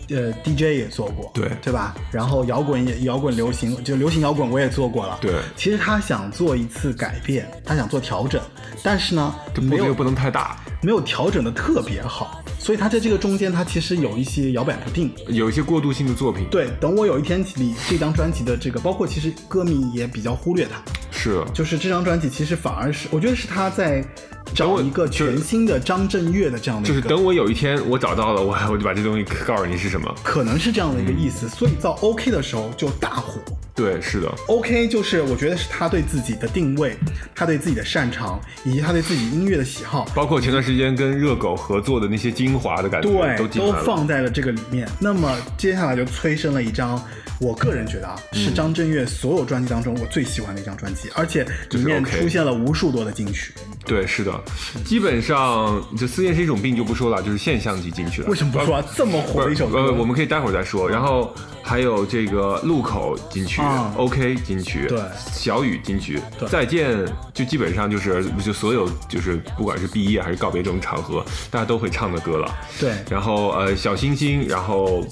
[0.10, 1.50] 呃，DJ 也做过，对。
[1.62, 1.96] 对吧？
[2.12, 5.18] 然后摇滚也摇滚流行，就流行摇滚我也做过了。
[5.20, 5.34] 对。
[5.56, 8.40] 其实他想做一次改变，他想做调整，
[8.84, 15.12] 但是呢，没有不能太大，没有调整的特别好，所以他在这个中间，他其实有一些摇摆不定。
[15.28, 20.80] 有一些过渡性的作品，对，等我有一天里这张专辑的这个，包括其实歌迷也比较忽略他，
[21.12, 21.44] 是。
[21.54, 24.04] 就是这张专辑其实反而是，我觉得是他在
[24.56, 30.14] 找一个全新的张震岳的这样的一个，等我有一天我找到了，我我就把这东西告诉你是什么。
[30.24, 33.40] 可能是这样的一个意思，所以到 OK 的时候就大火。
[33.80, 36.96] 对，是的，OK 就是我觉得是他对自己的定位，
[37.34, 43.80] 他对自己的擅长，以及他对自己音乐的喜好，包括前段时间跟热狗合作的那些精华的感觉，对，都都。
[43.80, 44.88] 放在了这个里面。
[45.00, 47.02] 那么接下来就催生了一张，
[47.40, 53.54] 我个人觉得啊，嗯是张震岳所有专辑当中我最喜欢的一张专辑，而且里面出现了无数多的金曲。
[53.86, 54.44] 对，是的，
[54.86, 58.28] 基本上这思念是一种病就不说了，就是现象级金曲了。
[58.30, 59.80] 为什么不说、啊、这么火的一首歌？
[59.80, 60.88] 呃，我们可以待会儿再说。
[60.88, 63.94] 然后还有这个路口金曲、啊。
[63.98, 65.00] OK 金曲，对。
[65.32, 66.98] 小雨金曲对，再见
[67.34, 72.54] 就基本上就是就所有就是不管是毕业还是告别这种场合，大家都会唱的歌了。
[72.80, 72.94] 对。
[73.10, 75.06] 然后呃小星星，然后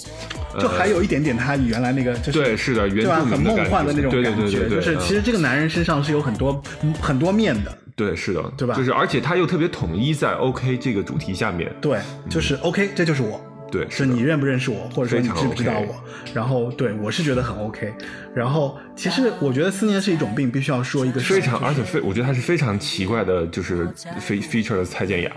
[0.54, 3.20] 呃就还有一点点他原来那个就是对是的原对吧？
[3.20, 5.00] 很住民的感梦幻的那种觉对对感觉，对对对就是嗯。
[5.00, 7.78] 其实这个男人身上是有很多嗯很多面的。
[7.96, 8.76] 对是的，对吧？
[8.76, 12.00] 就是而且他又特别统一在 OK 这个主题下面，对，
[12.30, 13.42] 就是 OK，这就是我。
[13.72, 15.96] 对是你认不认识我，或者说你知不知道 OK 我？
[16.34, 17.94] 然后对我是觉得很 OK。
[18.34, 23.88] 然后其实我觉得思念是一种病，必须要说一个非常，而且非，我觉得他是非常奇怪的，就是
[24.20, 25.32] fe feature 的蔡健雅，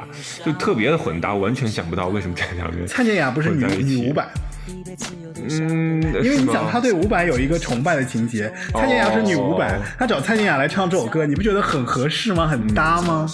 [0.45, 4.29] 就特别的混搭，完全想不到为什么这两个人蔡健雅不是女女五百，
[5.49, 12.47] 嗯，因为你想他对伍佰有一个崇拜的情节，蔡健雅是女伍佰哦，他找蔡健雅来唱这首歌，你不觉得很合适吗？
[12.47, 13.27] 很搭吗？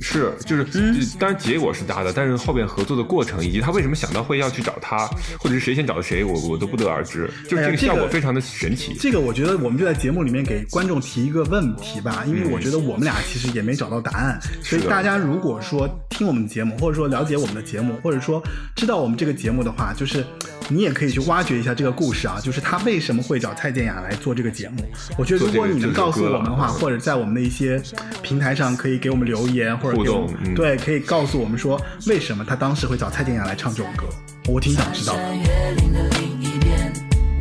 [0.00, 0.96] 是就是，嗯。
[1.18, 5.08] 当然结果是搭的，但是后面合作的过程以及他为什么想到会要去找他，
[5.38, 8.94] 或者是谁先找的谁，我我都不得而知，就是这个效果非常的神奇。
[9.00, 18.42] 这个我觉得我们就在节目里面给观众提一个问题吧，因为我觉得我们俩其实也没找到答案，所以大家如果说听我们的节目，或者说了解我们的节目，或者说
[18.76, 20.24] 知道我们这个节目的话，就是
[20.68, 24.84] 你也可以去挖掘一下这个故事啊，就是他为什么会找蔡健雅来做这个节目。
[25.16, 27.80] 我觉得如果你能告诉我们的话，或者在我们的一些
[28.22, 34.06] 平台上可以给我们留言，或者给我们互动嗯对，可以告诉我们说为什么他当时会找蔡健雅来唱这首歌，
[34.48, 35.18] 我挺想知道的。
[35.18, 36.92] 翻越岭的另一边，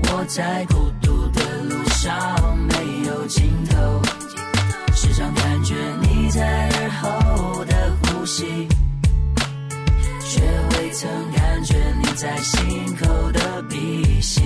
[0.03, 4.01] 我在孤独的路上没有尽头，
[4.93, 7.73] 时常感觉你在耳后的
[8.03, 8.67] 呼吸，
[10.21, 10.64] 却未
[10.97, 14.41] 曾感觉你在心口的鼻息。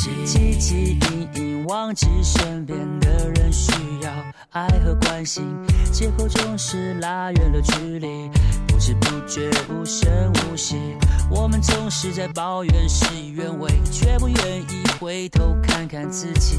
[0.00, 3.70] 鼻息，汲汲营营忘记身边的人需
[4.02, 4.10] 要
[4.50, 5.44] 爱和关心，
[5.92, 8.30] 借口总是拉远了距离，
[8.66, 10.96] 不知不觉无声无息。
[11.30, 16.56] 我们总是在抱怨事与愿违，却不愿意回头看看自己，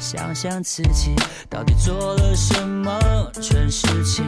[0.00, 1.14] 想想自己
[1.48, 2.98] 到底做了什么
[3.40, 4.24] 蠢事情。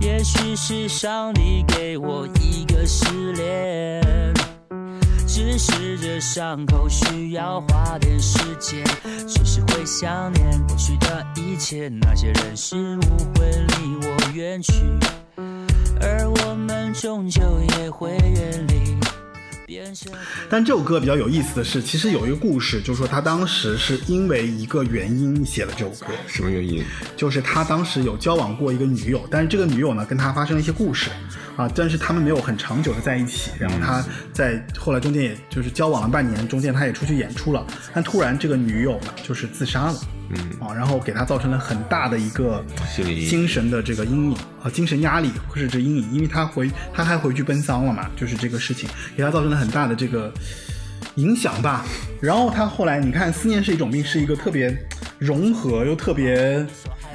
[0.00, 4.29] 也许是上帝给我一个试炼。
[5.40, 8.84] 只是这伤口需要花点时间，
[9.26, 13.00] 只是会想念过去的一切，那些人事物
[13.34, 14.74] 会离我远去，
[15.98, 17.40] 而我们终究
[17.78, 18.94] 也会远离，
[20.48, 26.82] 但这首歌比较有意思的是，其实有一个故事，就是说他当时是因为一个原因写了这首歌，什么原因？
[27.16, 31.10] 就是他当时有交往过一个女友，但是这个女友呢跟他发生了一些故事，
[31.56, 40.00] 啊，但是他们没有很长久的在一起，然后他在后来中间也就是交往了半年，中间他也出去演出了，但突然这个女友呢就是自杀了。
[40.30, 50.32] 嗯啊，然后给他造成了很大的一个心理精神的这个阴影啊，精神压力或者这阴影，因为他回他还回去奔丧了嘛，就是这个事情给他造成了很大的这个
[51.16, 51.84] 影响吧。
[52.20, 54.76] 然后他后来你看，思念是一种病，是一个特别
[55.18, 56.64] 融合又特别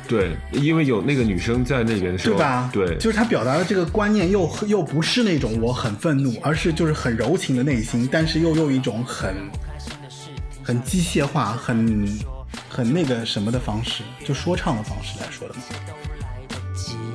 [0.07, 2.69] 对，因为有那个女生在那边的时候，对吧？
[2.71, 9.33] 对，就是他表达的这个观念又又不是那种我很愤怒，而是就是很柔情的内心，但是又用一种很
[10.61, 12.07] 很机械化、很
[12.69, 15.61] 很那个什么的方式，就说唱的方式来说的嘛。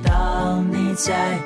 [0.03, 1.39] 当你在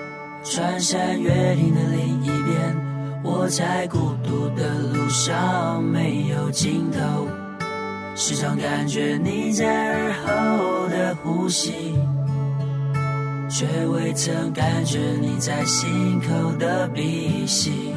[0.43, 7.27] 穿山越岭的另一边，我在孤独的路上没有尽头，
[8.15, 11.95] 时常感觉你在耳后的呼吸，
[13.49, 17.93] 却未曾感觉你在心口的鼻息。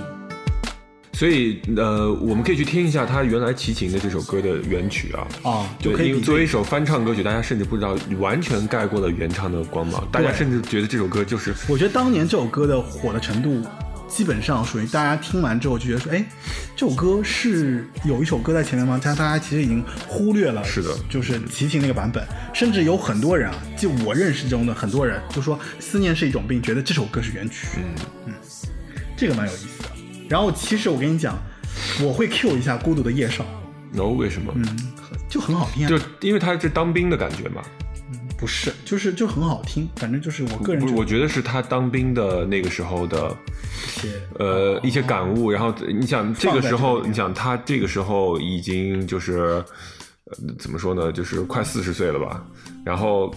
[1.19, 5.27] 所以呃，我们可以去听一下他原来齐秦的这首歌的原曲啊。
[5.43, 13.69] 啊，就可，以因为作为一首翻唱歌曲，大家甚至不知道完全盖过了原唱的光芒，大家甚至觉得这首歌就是我觉得当年这首歌的火的程度，
[14.07, 16.25] 基本上属于大家听完之后就觉得说，哎，
[16.77, 19.01] 这首歌是有一首歌在前面吗？
[19.03, 27.67] 但大家其实已经忽略了，是的就是齐秦那个版本，甚至有很多人啊，就我认识中的很多人就说思念是一种病，觉得这首歌是原曲，
[28.25, 28.33] 嗯
[29.17, 29.88] 这个蛮有意思的。
[30.29, 31.37] 然后其实我跟你讲，
[32.03, 33.45] 我会 Q 一下《孤独的夜少》，
[34.01, 34.53] 哦，为什么？
[34.57, 34.65] 嗯
[35.29, 37.63] 就很好听啊，就因为他是当兵的感觉嘛。
[38.13, 43.37] 嗯不是，就是就很好听，反正就是我个人不是，我觉得是他当兵的那个时候的
[43.85, 44.09] 一些
[44.39, 45.51] 呃一些感悟。
[45.51, 49.63] 然后你想这个时候，你想他这个时候已经就是
[50.27, 52.41] 呃怎么说呢，就是快四十岁了吧。
[52.85, 53.35] 然后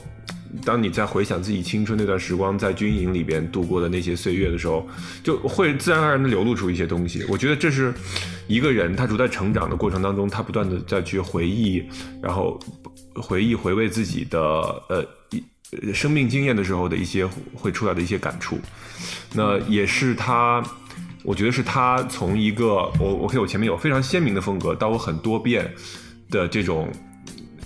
[0.63, 4.87] 当你在回想自己青春那段时光在军营里边度过的那些岁月的时候，
[5.23, 7.23] 就会自然而然的流露出一些东西。
[7.29, 7.93] 我觉得这是
[8.47, 11.83] 一个人他处在成长的过程当中，他不断的在去回忆，
[12.21, 12.59] 然后
[13.15, 14.39] 回忆回味自己的
[14.89, 15.05] 呃
[15.93, 18.57] 生命经验的时候的一些会出来的一些感触。
[19.33, 20.63] 那也是他。
[21.23, 25.71] 我觉得是他从一个我我看我前面有非常鲜明的风格，到我很多变
[26.31, 26.91] 的这种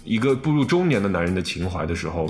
[0.04, 2.30] 一个步入中年的男人的情怀的时候，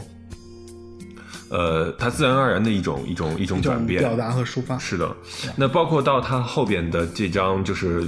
[1.55, 4.77] 呃，他自然而然的一种一种一种转变，表达和抒发。
[4.77, 5.15] 是的，
[5.55, 8.03] 那包括到他后边的这张就是，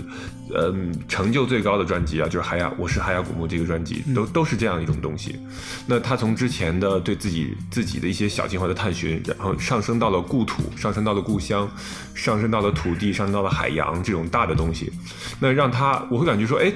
[0.54, 5.40] 嗯，成就最高的专辑啊，就是海雅，我是海雅古墓这个专辑，都都是这样一种东西。
[5.86, 11.70] 那他从之前的对自己自己的一些小情怀的探寻，然后上升到了故土，上升到了故乡，
[12.14, 14.92] 上升到了土地，上升到了海洋这种大的东西，
[15.40, 16.70] 那让他我会感觉说，哎，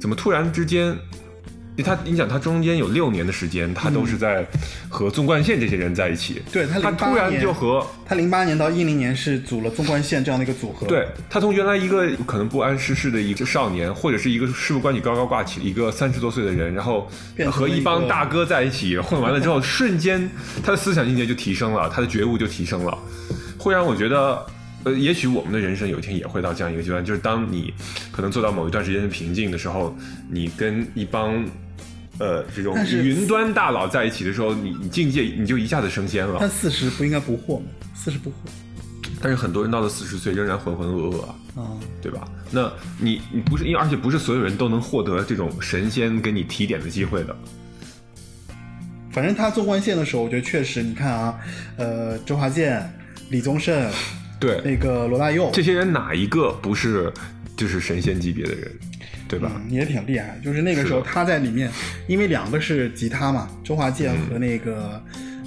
[0.00, 0.96] 怎么突然之间？
[1.82, 4.46] 他，你想，他中间有六年的时间，他都是在
[4.88, 6.42] 和纵贯线这些人在一起。
[6.52, 17.08] 对他他突然就和他零八年到一零年是组了纵贯线这样的一个组合，对他从原来一个可能不谙世事的一个少年，或者是一个事不关己高高挂起的一个三十多岁的人，然后
[17.50, 20.28] 和一帮大哥在一起混完了之后，瞬间
[20.62, 22.98] 他的思想境界就提升了，他的觉悟就提升了，
[23.56, 24.44] 会让我觉得。
[24.84, 27.72] 呃，也许我们的人生有一天也会到这样一个阶段，就是当你
[28.10, 29.94] 可能做到某一段时间的瓶颈的时候，
[30.30, 31.44] 你跟一帮
[32.18, 36.48] 呃这种云端大佬在一起的时候，你你境界你就一下子升仙了但。
[36.48, 37.66] 四十不应该不惑吗？
[37.94, 38.34] 四十不惑
[39.22, 41.34] 但是很多人到了四十岁仍然浑浑噩噩啊。
[41.56, 42.26] 啊，对吧？
[42.50, 47.36] 那你你不是因为而且不是所有人都能获得这种神仙给你提点的机会的。
[49.10, 51.38] 反正他纵贯线的时候，我觉得确实，你看啊，
[51.76, 52.88] 呃，周华健、
[53.28, 53.90] 李宗盛、
[54.40, 57.12] 对，那个罗大佑，这些人哪一个不是
[57.56, 58.72] 就是神仙级别的人，
[59.28, 59.52] 对吧？
[59.54, 60.40] 嗯，也挺厉害。
[60.42, 61.70] 就是那个时候他在里面，
[62.08, 65.00] 因为两个是吉他嘛，周华健和那个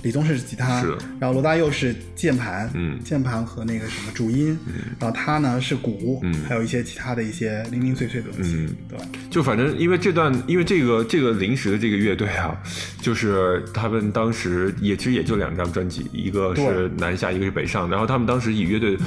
[0.04, 0.96] 李宗盛是吉他，是。
[1.20, 3.00] 然后罗大佑是键盘，嗯。
[3.04, 4.58] 键盘和那个什么主音，
[5.00, 6.34] 然后他呢是鼓，嗯。
[6.48, 8.76] 还有一些其他的一些零零碎碎的东西，嗯。
[8.90, 9.00] 对？
[9.32, 12.56] 就反正因为这段，因为这个这个临时的这个乐队啊，
[13.02, 18.98] 就是他们当时也其实也就两张专辑，一个是南下，一个是北上，然后他们当时以乐队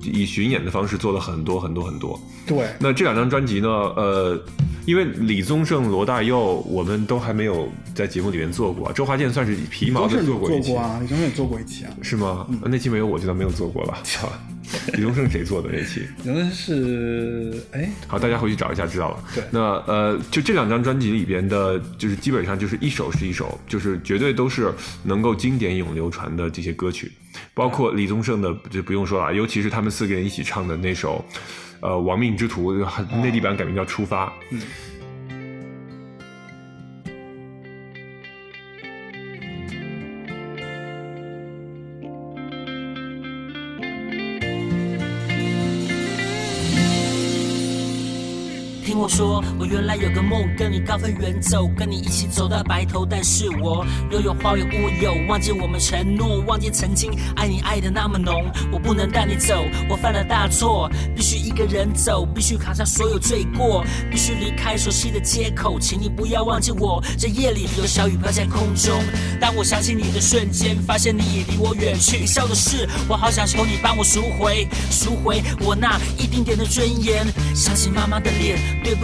[0.00, 2.20] 以巡演的方式做了很多很多很多。
[2.46, 4.40] 对，那这两张专辑呢，呃，
[4.86, 12.46] 因为李宗盛、罗大佑我们都还没有在节目里面做过，周华健算是皮毛的李宗盛有过一期，做过啊，李宗盛也做过一期啊，是吗？
[12.64, 14.30] 那期没有我就当没有做过了， 操！
[14.94, 16.02] 李宗盛谁做的那期？
[16.24, 19.24] 李宗盛是哎，好，大家回去找一下，知道了。
[19.34, 24.72] 对那呃，就这两张专辑里边的，就是基本上就是一首是一首，就是绝对都是
[25.04, 27.12] 能够经典永流传的这些歌曲，
[27.52, 31.24] 包括李宗盛的就不用说了，尤其是他们四个人一起唱的那首，
[31.84, 32.72] 呃，《亡命之徒》，
[33.20, 34.26] 内地版改名叫《出发》。
[34.48, 34.60] 嗯。
[49.14, 53.06] 说，我原来有个梦，跟你高飞远走，跟你一起走到白头。
[53.06, 58.34] 但是我拥有花园乌有，忘记我们承诺，忘记曾经爱你爱的那么浓。
[58.72, 59.54] 我不能带你走，
[59.88, 65.78] 我犯了大错，必须一个人走，必须扛下所有罪过，必须离开熟悉的街口。
[65.78, 69.00] 请你不要忘记我，这夜里有小雨飘在空中。
[69.40, 72.26] 当我想起你的瞬间，发现你已离我远去。
[72.26, 77.24] 笑的是，我好想求你帮我赎回，赎回我那一丁点的尊严。
[77.54, 79.03] 想起妈妈的脸，对不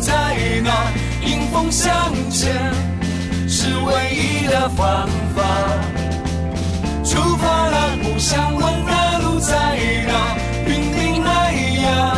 [0.00, 0.70] 在那，
[1.26, 2.52] 迎风向前
[3.48, 5.42] 是唯一的方法。
[7.04, 9.54] 出发了，不想问那路在
[10.06, 10.36] 哪，
[10.66, 12.16] 云顶海呀，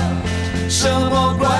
[0.69, 1.51] 什么关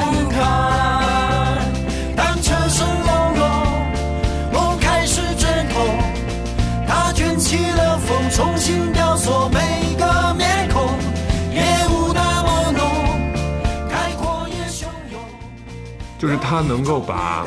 [16.19, 17.47] 就是他能够把，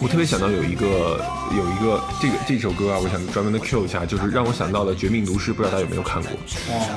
[0.00, 1.20] 我特别想到有一个
[1.56, 6.30] 有一个这个这首歌啊，我想专门的 Q 一下，就是让我想到了《绝命毒师》，不知道大家有没有看过，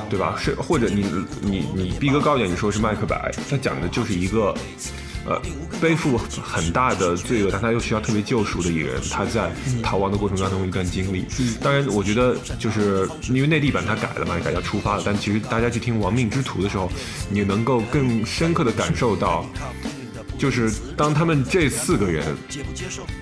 [0.08, 0.36] 对吧？
[0.38, 1.04] 是或者你
[1.40, 4.54] 你你逼格高一点，你说是麦克白，他讲的就是一个。
[5.24, 5.40] 呃，
[5.80, 11.24] 背负很大的罪恶，但他又需要特别救赎的一个人，他在逃亡的过程当中一段经历。
[11.62, 16.90] 当然，我觉得就是因为内地版他改了嘛，改叫出发了，但其实大家去听《亡命之徒》的时候，
[17.30, 19.46] 你能够更深刻的感受到。
[20.38, 22.24] 就是当他们这四个人，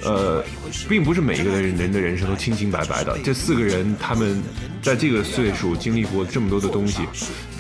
[0.05, 0.43] 呃，
[0.89, 3.19] 并不是每一个人人的人生都清清白白的。
[3.23, 4.43] 这四个人，他们
[4.81, 7.03] 在这个岁数经历过这么多的东西，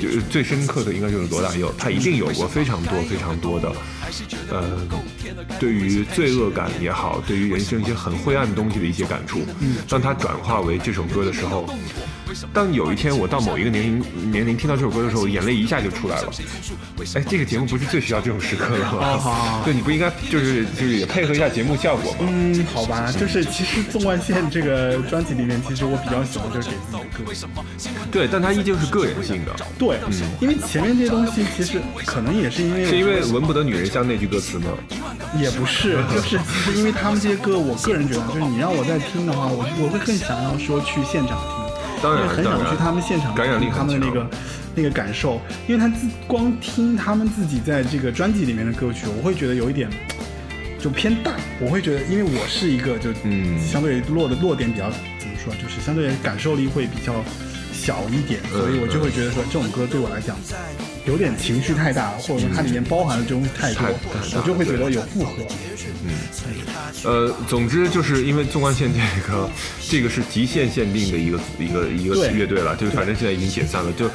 [0.00, 3.72] 就是最深刻的应该就是罗大佑，他一定有过非常多非常多的，
[4.50, 4.88] 呃，
[5.58, 9.40] 对于罪恶感也好，对于人生一些很灰暗的东西的一些感触。
[9.88, 11.68] 当他转化为这首歌的时候，
[12.52, 16.32] 当有一天我到某一个年龄年龄听到这首歌的时候，眼泪一下就出来了。
[17.14, 19.62] 哎，这个节目不是最需要这种时刻了吗？
[19.64, 22.18] 对，你不应该就是就是也配合一下节目效果吗？
[22.20, 27.32] 嗯，好吧，就是其实纵贯线这个专辑里面，其实我比较喜欢就是给自己的歌。
[28.10, 34.66] 对，但它依旧是个人性的，对，嗯因为前面这些东西其实可能也是因为是因为闻不得女人香那句歌词吗？
[35.38, 41.59] 也不是，就是其实因为他们这些歌，我个人觉得，就是你让我在听的话，我我会更想要说去现场听，
[42.02, 44.30] 当然很想去他们现场感染力听他们的那个
[44.76, 49.88] 那个感受，因为他自光听他们自己在这个专辑里面的歌曲，我会觉得有一点。
[50.82, 53.58] 就偏大，我会觉得，因为我是一个就嗯。
[53.60, 57.22] 相对落的落点比较怎么说，就是相对感受力会比较
[57.70, 60.38] 小一点，嗯所以我就会觉得说这种歌对我来讲
[61.06, 63.82] 有点情绪太大，或者说它里面包含的这东西太多
[64.34, 65.44] 我就会觉得有负荷。
[66.04, 66.10] 嗯
[67.04, 69.50] 呃，总之就是因为纵贯线这个，
[69.88, 74.10] 这个是极限限定的一个一个一个乐队了，就反正现在已经解散了，就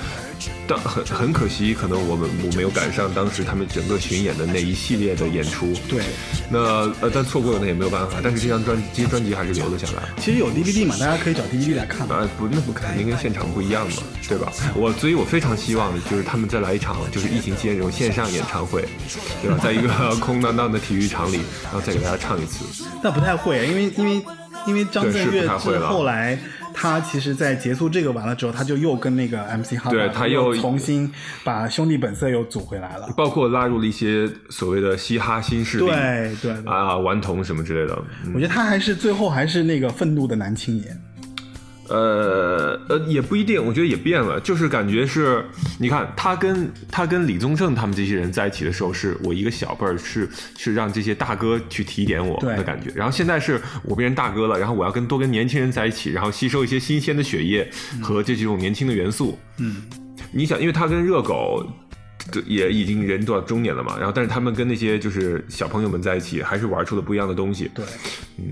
[0.68, 5.74] 当很很可惜，可能我们我没有赶上当时他们整个巡演的那一系列的演出。
[5.88, 6.04] 对，
[6.50, 6.60] 那
[7.02, 10.04] 呃，但错过了那也没有办法，但是这张专这些专辑还是留了下来。
[10.18, 12.16] 其实有 DVD 嘛，大家可以找 DVD 来看嘛。
[12.16, 14.52] 啊，不，那不肯定跟现场不一样嘛，对吧？
[14.76, 18.86] 我所以，我非常希望就是他们再来一场，就是疫情期间这种线上演唱会，
[19.42, 19.60] 对吧？
[19.64, 22.66] 在一个 空荡荡的体育场里，然后再给大家唱一次。
[23.04, 24.26] 那不太会，因为因为
[24.68, 26.38] 因为张震岳是不太会了后来
[26.76, 31.12] 他其实，在结束这个完了之后，他就又跟那个 MC 哈对他又重新
[31.44, 33.08] 把兄弟本色又组回来了。
[33.16, 37.98] 包括拉入了一些所谓的嘻哈新势力，对对对，啊，顽童什么之类的。
[38.26, 41.02] 嗯我觉得他还是最后还是那个愤怒的男青年。
[41.90, 45.46] 呃呃，也不一定，我觉得也变了，就是感觉是，
[45.80, 52.92] 你看他跟他跟李宗盛他们这些人在一起的时候，是我一个小辈儿，是是让这些大哥去提点我的感觉。
[52.96, 57.70] 然后现在是我变成大哥了，然后我要跟多跟年轻人在一起，然后吸收一些新鲜的血液
[58.02, 59.38] 和这几种年轻的元素。
[59.60, 59.84] 嗯，
[60.32, 61.66] 你想，因为他跟热狗。
[62.48, 67.70] 也已经人到中年了嘛，然后但是他们跟那些就是小朋友们在一起，还是玩出了不一样的东西。
[67.76, 67.86] 对，
[68.40, 68.52] 嗯，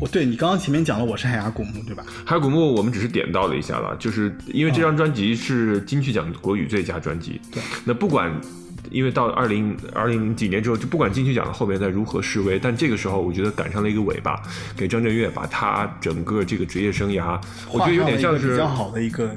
[0.00, 2.04] 我对你刚刚前面讲了我是海牙古墓，对吧？
[2.24, 7.40] 海牙古墓我们只是点到了一下了，就是因为这张专辑是金曲奖国语最佳专辑。
[7.52, 8.32] 对，那不管。
[8.90, 14.42] 因为到二零二零几年之后，就不管金曲奖后面再如何示威，但这个时候我觉得赶上了一个尾巴，
[14.76, 17.40] 给张震岳把他整个这个职业生涯，
[17.70, 19.34] 我觉得有点像是比较好的一个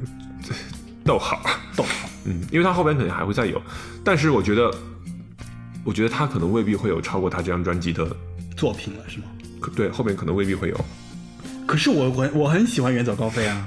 [1.06, 1.40] 逗号，
[1.74, 2.10] 逗号。
[2.26, 3.62] 嗯，因为他后边肯定还会再有，
[4.04, 4.70] 但是我觉得，
[5.86, 8.06] 我觉得他可能未必会有超过他这张专辑的，
[8.58, 9.26] 作品了，是吗？
[9.66, 10.86] 可对，后面可能未必会有。
[11.66, 13.66] 可是我我我很喜欢远走高飞啊，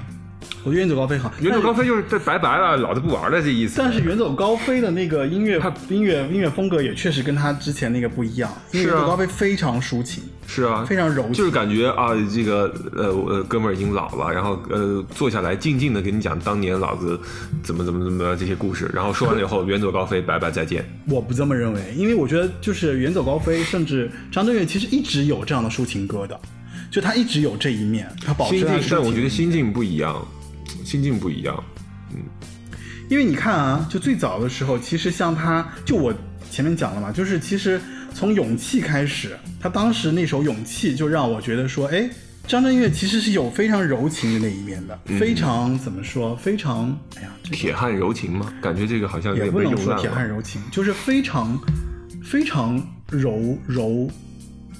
[0.63, 1.29] 我觉得远走高飞好。
[1.41, 3.75] 远走高飞就是这拜拜了，老子不玩了这意思。
[3.77, 8.49] 但是远走高飞的那个音乐，音乐音乐风格也确实跟他之前那个不一样。
[8.71, 17.19] 远走高飞非常抒情，是啊，非常柔情就是感觉啊，这个呃呃哥们儿已经老了，然后呃坐下来静静的跟你讲当年老子
[17.61, 20.83] 怎么怎么怎么这些故事，然后说完了以后远走高飞，拜拜再见。
[21.07, 26.39] 我不这么认为，因为我觉得就是远走高飞，甚至张震岳其实一直有这样的抒情歌的，
[26.89, 30.27] 就他一直有这一面，他保持心境他的，但我觉得心境不一样，
[30.83, 31.63] 心境不一样。
[32.11, 32.17] 嗯
[33.09, 36.13] 因为你看啊，就最早的时候，其实像他，就我
[36.51, 37.81] 前面讲了嘛，就是其实
[38.19, 42.09] 从《勇气》开始，他当时那首《勇气》就让我觉得说，哎，
[42.45, 51.57] 张震岳其实是有非常柔情的那一面的，非常怎么说，非常，哎呀，这个铁汉柔情吗，感觉这个好像也不能说铁汉柔情，就是非常
[52.21, 54.09] 非常柔柔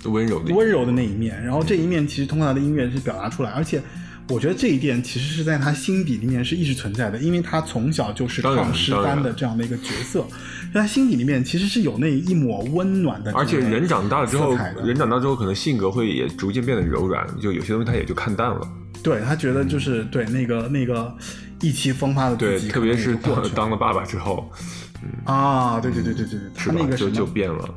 [0.04, 1.42] 温柔的温柔的那一面。
[1.42, 3.82] 然后这一面其实通过他的音乐是表达出来，而且
[4.30, 10.26] 我觉得这一点其实是在他心底里面是一直存在的，因为他从小就是抗诗班的这样的一个角色，
[10.74, 18.62] 在他心底里面其实是有那一抹温暖的而且人长大了之后人长大之后可能性格会也逐渐变得柔软，就有些东西他也就看淡了。
[19.02, 21.12] 对他觉得就是对那个那个
[21.62, 24.52] 意气风发的对，自己，特别是当当了爸爸之后，
[25.24, 27.68] 啊，对对对对对，他那个什么就变了。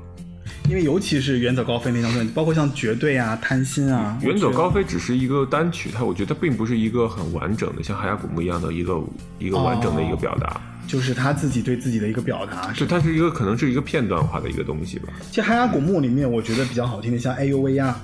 [0.69, 9.03] 因为尤其是远走高飞那张专辑，包括像绝对啊、贪心啊，远走高飞只是一个单曲，它我觉得它并不是一个很完整的，像海牙古墓一样的一个
[9.39, 10.61] 一个完整的一个表达。
[10.85, 12.73] 就是他自己对自己的一个表达。
[12.75, 15.09] 是它是一个可能是一个片段化的一个东西吧。
[15.31, 17.99] 其实《海牙古墓》里面，我觉得比较好听的，像《哎呦喂呀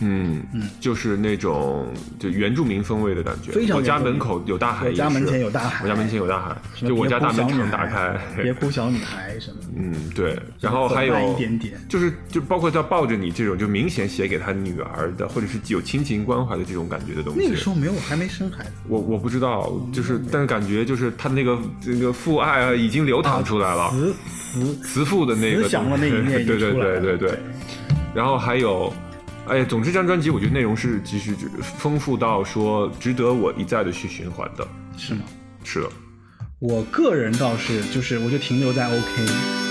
[0.00, 1.86] 嗯嗯，就是那种
[2.18, 3.52] 就原住民风味的感觉。
[3.52, 6.56] 非常我家门口有大海，我家门前有大海我家门前有大海，》，
[6.88, 8.16] 就我家大门常打开。
[8.42, 9.66] 别哭小女孩什么的。
[9.76, 17.40] 嗯，对，然后还有一点点就是就包括他抱着你这种，就明显写给他女儿的，或者是有亲情关怀的这种感觉的东西。
[17.42, 18.70] 那个时候没有，还没生孩子。
[18.88, 24.14] 我我不知道，就是但是感觉就是他那个这个父爱啊，已经流淌出来了，慈
[24.52, 26.72] 慈慈父的那个慈祥的那一面对 对。
[26.72, 27.38] 对对对。
[28.14, 28.90] 然后还有，
[29.48, 34.66] 哎，总之这张专辑我觉得内容是其实丰富到说值得我一再的去循环的。
[34.96, 35.20] 是吗？
[35.62, 35.88] 是的，
[36.58, 39.65] 我个人倒是就是，我就停留在 OK。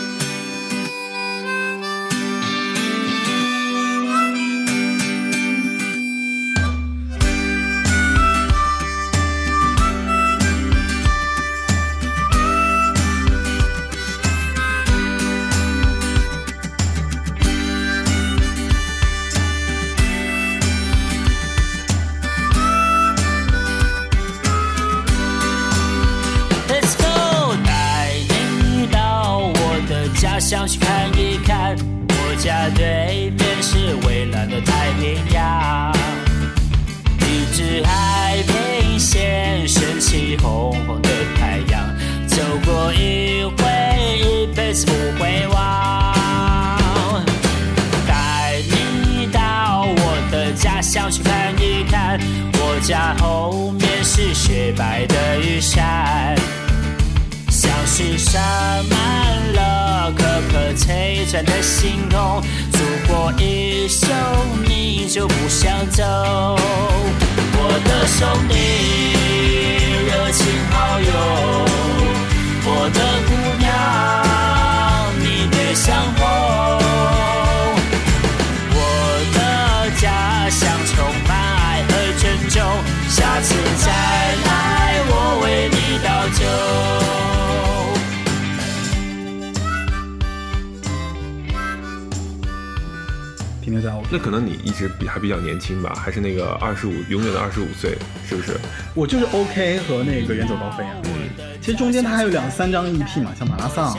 [95.26, 97.98] 比较年轻吧，还是那个二十五永远的二十五岁，
[98.30, 98.56] 是不是？
[98.94, 100.94] 我就是 OK 和那个远走高飞啊。
[101.06, 101.12] 嗯
[101.60, 103.98] 其实中间它还有两三张 EP 嘛，像马拉桑、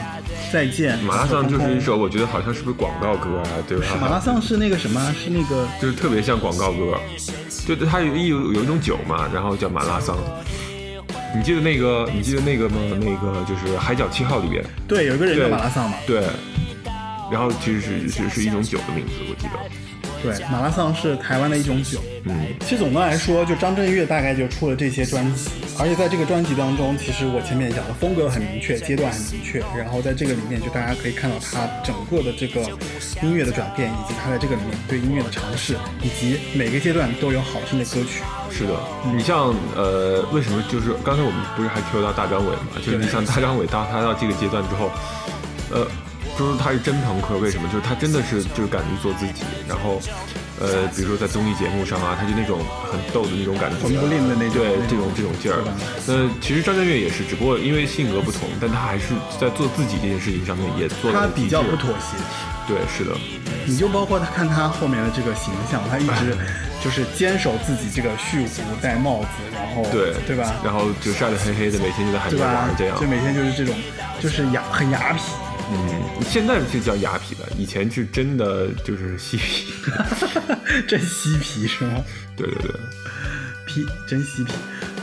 [0.53, 3.85] 再见、马拉桑就是一首，我觉得好像是不是广告歌啊，对吧？
[3.99, 5.13] 马拉桑是那个什么？
[5.13, 6.97] 是那个就是特别像广告歌，
[7.65, 10.17] 对对它有一有有一种酒嘛，然后叫马拉桑。
[11.35, 12.09] 你记得那个？
[12.15, 12.77] 你记得那个吗？
[13.01, 15.97] 那个就是《海角七号》里边，对，有一个人叫马拉桑嘛。
[16.07, 16.23] 对。
[17.29, 19.59] 然后其实是是是一种酒的名字，我记得。
[20.21, 21.99] 对，马拉桑是台湾的一种酒。
[22.25, 25.49] 嗯，其实总的来说，就张震岳大概就出了这些专辑，
[25.79, 32.61] 而且在这个专辑当中，其实我前面也讲了，风格很明确，阶段很明确，然后在这个里面，就大家可以看到他整个的这个
[33.21, 38.21] 音乐的转变，以及他在这个里面对音乐的尝试，以及每个阶段都有好听的歌曲。
[38.51, 38.73] 是的，
[39.15, 42.75] 你像呃，为什么就是刚才我们不是还 Q 到大张伟嘛？
[42.83, 44.89] 就是你像大张伟到他到这个阶段之后，
[45.71, 45.87] 呃，
[46.37, 47.67] 就是他是真朋克，为什么？
[47.69, 49.99] 就是他真的是就是敢于做自己，然后
[50.59, 52.59] 呃，比如说在综艺节目上啊，他就那种
[52.91, 55.63] 很逗的那种感觉，混不吝的那种对这种这种劲儿。
[56.07, 62.17] 呃，其实张震岳也是，只不过因为性格不同，但他还是在做自己这件事情上面也做他了极致比较不妥协，
[62.67, 63.17] 对，是的，
[63.65, 66.37] 你就包括他看他后面的这个形象，他一直
[66.83, 70.53] 就是坚守自己这个蓄胡戴帽子，然后对对吧？
[70.63, 73.07] 然后就晒得黑黑的，每天就在海边玩这样就。
[73.07, 73.75] 每天就是这种，
[74.21, 75.17] 就是雅很雅痞。
[75.69, 79.73] 嗯，现在是叫雅痞的，以前是真的就是嬉皮。
[80.87, 82.03] 真嬉皮是吗？
[82.35, 82.71] 对对对，
[83.65, 84.53] 皮真嬉皮，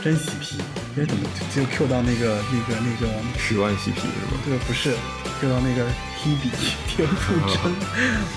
[0.03, 0.57] 真嬉皮。
[0.97, 1.23] 哎，怎么
[1.53, 3.13] 就就 Q 到那个那个那个？
[3.37, 4.41] 十万嬉皮是吧？
[4.45, 4.95] 这个不是
[5.39, 5.85] Q 到那个
[6.23, 6.49] Hebe
[6.87, 7.13] 田馥
[7.53, 7.71] 甄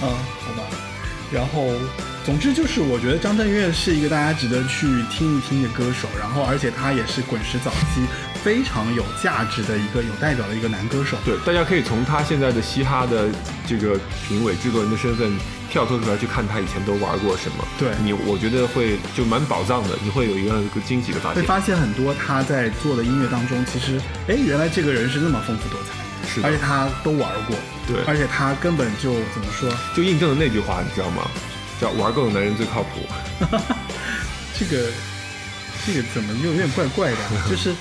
[0.03, 0.19] 啊？
[0.41, 0.65] 好吧。
[1.31, 1.71] 然后，
[2.25, 6.09] 总之就是，我觉得张震岳是一个大家值得去听一听的歌手。
[6.19, 8.01] 然后，而且他也是滚石早期
[8.49, 11.19] 非常有价值的一个有代表的一个男歌手。
[11.23, 13.29] 对，大家可以从他现在的嘻哈的
[13.67, 15.31] 这个评委制作人的身份
[15.69, 17.69] 跳脱出来去看他以前都玩过什么。
[17.79, 21.43] 对你，我觉得会就蛮宝藏的，你会有一个个惊喜的发现。
[21.43, 27.55] 会发现很多他在做的音乐当中，其实，哎，原来这个人是那么丰富多彩，是的而且他都玩过，
[27.87, 31.29] 对而且他根本就怎么说，就印证了那句话，你知道吗？
[31.79, 33.05] 叫玩够的男人最靠谱。
[34.59, 34.89] 这个
[35.87, 37.45] 这个怎么又有点怪怪的啊？
[37.47, 37.75] 就是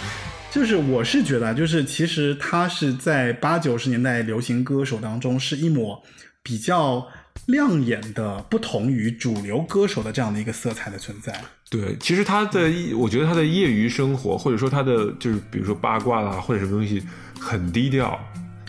[0.51, 6.01] 就是我是觉得啊，就是其实他是在八九十年代流行歌手当中是一抹
[6.41, 7.07] 比较
[7.45, 11.39] 亮眼的，不同于主流歌手的这样的一个色彩的存在。
[11.69, 17.03] 对，其实他的，我觉得他的业余生活，或者说他的就是比如说八卦啦，或者什么东西，
[17.39, 18.17] 很低调。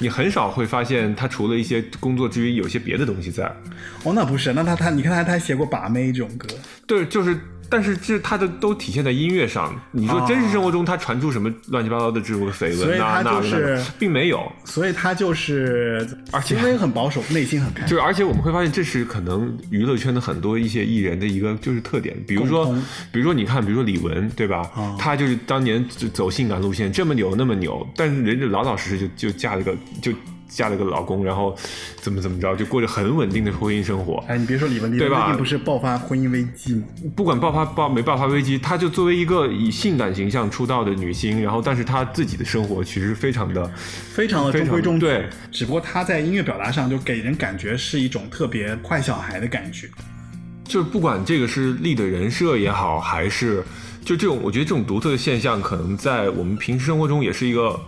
[0.00, 3.44] 你很少会发现他除了一些工作之余，有一些别的东西在。
[4.04, 6.46] 哦，那不是，那他他你看他他还写过《把妹》这种歌，
[6.86, 7.36] 对，就是，
[7.70, 9.74] 但是这他的都体现在音乐上。
[9.90, 14.50] 你说真实生活中他传出什么乱七八糟的这种绯闻啊，那那是，并没有。
[14.64, 22.16] 所以他就是而且因为很保守，内心很开就是，而且我们会发现，这是可能娱乐圈的很多一些艺人的一个就是特点。
[22.26, 22.66] 比如说，
[23.12, 24.58] 比如说你看，比如说李玟，对吧？
[24.74, 30.12] 啊她就是当年就走性感路线，这么扭那么扭，但是人家老老实实就就嫁了个就
[30.48, 31.54] 嫁了个老公，然后
[32.00, 34.24] 怎么怎么着，就过着很稳定的婚姻生活。
[34.26, 36.84] 哎，你别说李玟，李玟对吧不是爆发婚姻危机吗？
[37.14, 43.66] 不管爆发爆没爆发危机，她就作为一个以性感形象出道的女星，然后但是她自己的生活其实非常的
[44.12, 49.88] 非常的中规中矩，对，只不过她在音乐表达上就给人感觉是一种特别坏小孩的感觉。
[50.64, 53.64] 就是不管这个是立的人设也好，还是
[54.04, 57.78] 就这种，我觉得这种独特的现象，可能在我们平时生活中也是一个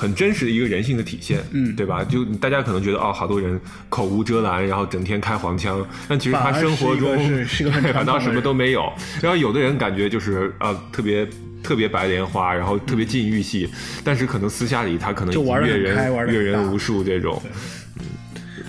[0.00, 2.02] 很真实的一个人性的体现，嗯对吧？
[2.02, 3.60] 就大家可能觉得哦，好多人
[3.90, 8.90] 口无遮拦，然后整天开黄腔，但其实他生活中是是是个很对 反倒什么都没有。
[9.22, 11.28] 然后有的人感觉就是呃、特别。
[11.62, 13.68] 特别白莲花，然后特别禁欲系，
[14.02, 17.40] 但是可能私下里他可能阅人阅人无数这种。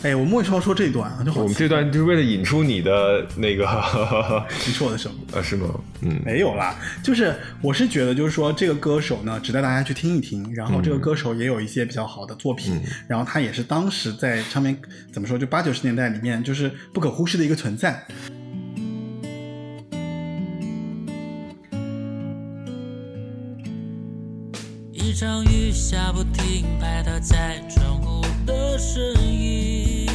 [0.03, 3.63] 哎，我莫要说这段啊，就好我们这段就是为了引出你的那个，
[4.65, 5.15] 你说我的什么？
[5.31, 5.67] 啊，是吗？
[6.01, 10.51] 嗯，没有啦，就是我是觉得，就是说这个歌手呢，值得大家去听一听。
[10.55, 14.75] 然后这个歌手也有一些比较好的作品，然后他也是当时在唱片
[15.13, 18.03] 怎么说，就八九十年代里面就是不可忽视的一个存在。
[24.91, 30.07] 一场雨下不停，拍打在窗户的声音，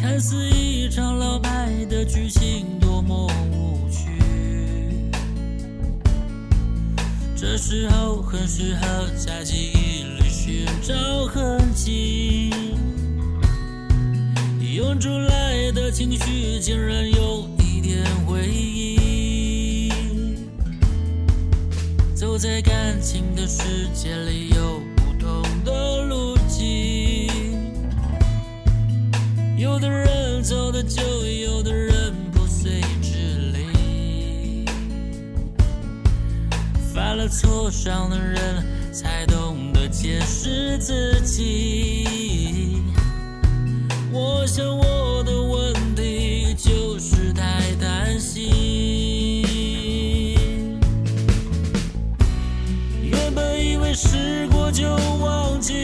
[0.00, 4.10] 看似一场老派的剧情，多么无趣。
[7.36, 10.94] 这时候很适合在记忆里寻找
[11.26, 12.50] 痕迹，
[14.60, 19.92] 涌出来的情绪竟然有一点回忆。
[22.14, 24.80] 走在感情的世界里，有
[25.28, 27.28] 同的路径。
[29.58, 34.64] 有的人走得久，有的人不随之离。
[36.94, 42.82] 犯了错，伤的人才懂得解释自己。
[44.10, 49.17] 我想我的问题就是太担心。
[54.00, 55.74] 试过就忘记，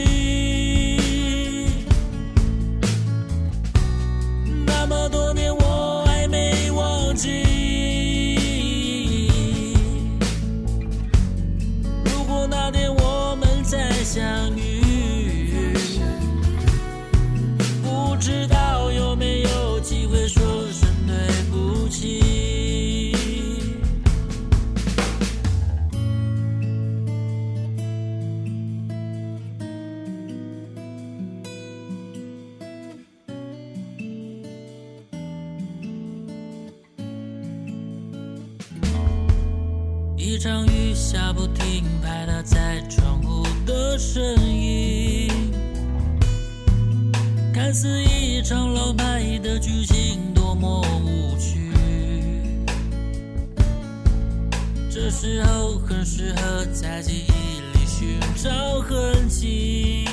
[4.64, 7.42] 那么多年我还没忘记。
[12.04, 14.22] 如果那天我们再相
[14.53, 14.53] 遇
[40.44, 45.30] 场雨下不停，拍打在窗户的声音，
[47.50, 51.72] 看似一场老派的剧情，多么无趣。
[54.90, 58.50] 这时候很适合在记忆里寻找
[58.80, 60.04] 痕迹，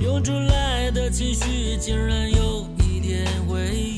[0.00, 3.89] 涌出来的情绪竟然有一点回忆。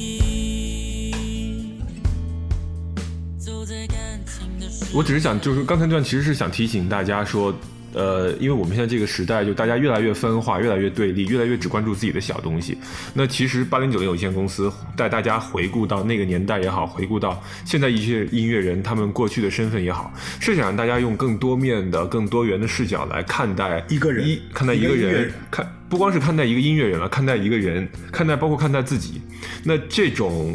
[4.94, 7.54] 我只是想，就是刚才那段其实是想提醒大家说，
[7.94, 12.76] 呃，因为我们现在这个时代，就大家越来越分化，越来越对立，越来越只关注自己的小东西。
[13.14, 29.22] 那其实八零九零有限公司带大家回顾到那个年代也好，回顾到现在一些音乐人他们过去的身份也好，是想让大家用更多面的、更多元的视角来看待一个人一看待一个人个人，看不光是看待一个音乐人了，看待一个人，看待包括看待自己。
[29.64, 30.54] 那这种，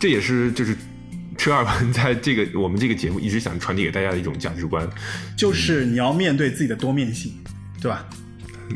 [0.00, 0.74] 这也是就是。
[1.46, 4.84] 车尔文在这个我们这个节目一直想传递给大家的一种价值观，
[5.36, 7.32] 就是你要面对自己的多面性，
[7.80, 8.04] 对吧？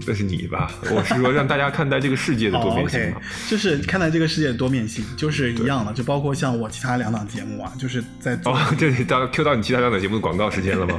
[0.07, 0.71] 那是你吧？
[0.89, 3.21] 我是说让大家看待这个世界的多哦面性，OK，嘛。
[3.49, 10.95] 就是看待这个世界的多面性，就是一样的，就包括像我其他两档节目啊，就是在哦， 这里到 Q 到你其他两档节目的广告时间了吗？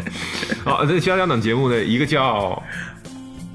[0.66, 2.62] 啊， 这其他两档节目呢，一个叫，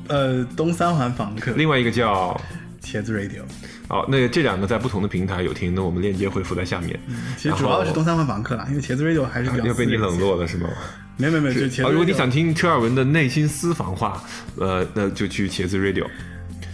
[0.08, 2.40] 呃东三环访客、另外一个叫，
[2.82, 3.42] 茄子 Radio，
[3.88, 6.98] 哦，那这两个在不同的平台有听，那我们链接会附在下面。
[7.36, 10.68] 其实主要是东三环房客啦，因为茄子 Radio 还是比较要被你冷落了是吗？
[11.16, 11.90] 没有没有没有，就茄子啊，Radio。
[11.90, 14.22] 如果你想听车尔文的内心私房话，
[14.56, 16.06] 呃，那就去茄子 Radio。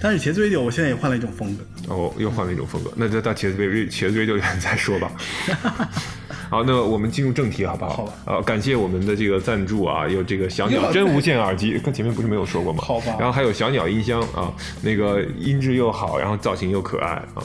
[0.00, 1.64] 但是茄子 Radio 我现在也换了一种风格，
[1.94, 5.12] 哦，又换了一种风格，那就到茄子 Radio 茄子 Radio 里面再说吧。
[6.52, 7.90] 好，那我们进入正题好不好？
[7.96, 12.84] 好吧啊，感谢我们的这个赞助啊，有这个小鸟真无线耳机，跟前面不是没有说过吗？
[12.84, 14.52] 好吧然后还有小鸟音箱啊，
[14.82, 17.42] 那个音质又好，然后造型又可爱啊。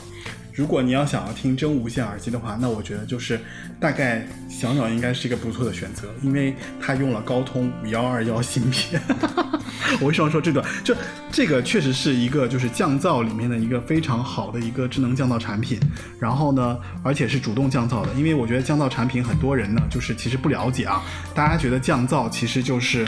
[0.58, 3.40] 如果你要想要听真无线耳机的话，那我觉得就是
[3.80, 9.00] 大概小鸟应该是一个不错的选择，因为它用了高通五幺二幺芯片。
[10.02, 10.66] 我为什么说这段？
[10.84, 10.96] 就
[11.32, 15.80] 这个确实是一个就是降噪里面的一个非常好的一个智能降噪产品。
[16.20, 21.04] 然后呢，而且是主动降噪的，因为我觉得降噪产品很多人呢就是其实不了解啊，
[21.36, 23.08] 大家觉得降噪其实就是。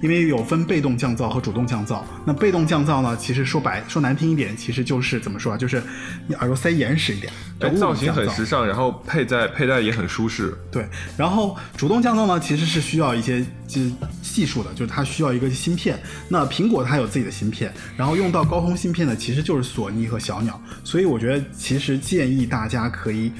[0.00, 2.02] 因为有分被动降噪和主动降噪。
[2.24, 5.56] 那被动降噪呢，其实说白说难听一点，其实就是怎么说啊？
[5.56, 5.82] 就是
[6.26, 10.54] 你耳朵塞严实一点，对造型很时尚，然后佩戴佩戴也很舒适。
[10.70, 15.98] 对，然后主动降噪呢，其实是需要一些技技术的，就是它需要一个芯片。
[16.28, 23.32] 那苹果它有自己的芯片，然后用到高通芯片的其实就是索尼和小鸟，所以我觉得其实建议大家可以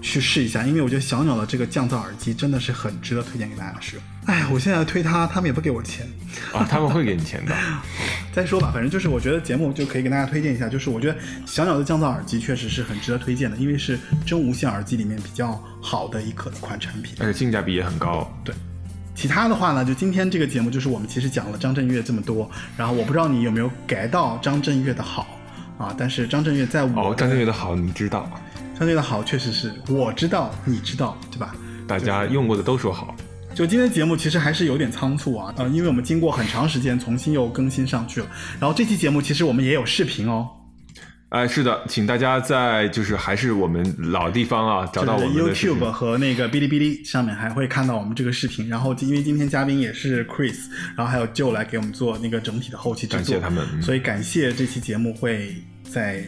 [0.00, 4.04] 去试一下，因为我觉得小鸟的这个降噪耳机真的是很值得推荐给大家使用。
[4.26, 6.06] 哎，我现在推他，他们也不给我钱。
[6.52, 7.54] 啊，他们会给你钱的。
[8.32, 17.14] 再说吧，反正就是我觉得节目就可以给大家推荐一下，就是我觉得小鸟的降噪耳机确实是很值得推荐的，因为是真无线耳机里面比较好的一可一款产品。
[17.20, 18.32] 而且性价比也很高。
[18.42, 18.54] 对，
[19.14, 25.26] 其他的话呢，就今天这个节目就是我们其实讲了张震岳这么多，然后我不知道你有没有 get 到张震岳的好
[25.78, 28.28] 啊，但是张震岳在我哦，张震岳的好你知道，
[28.72, 31.54] 张震岳的好确实是我知道，你知道，对吧？
[31.86, 33.14] 大家用过的都说好。
[33.54, 38.26] 就今天节目其实还是有点仓促啊，呃，因为我们经过很长时间重新又更新上去了，
[38.60, 40.48] 然后这期节目其实我们也有视频哦，
[41.28, 48.68] 哎，是的，请大家在就是还是我们老地方啊，找到我们的 YouTube 和那个哔哩哔哩上面还会看到我们这个视频。
[48.68, 50.56] 然后因为今天嘉宾也是 Chris，
[50.96, 53.82] 然后还有 Joe 来给我们做那个整体的后期制作，感谢他们嗯。
[53.82, 56.24] 所以感谢这期节目会在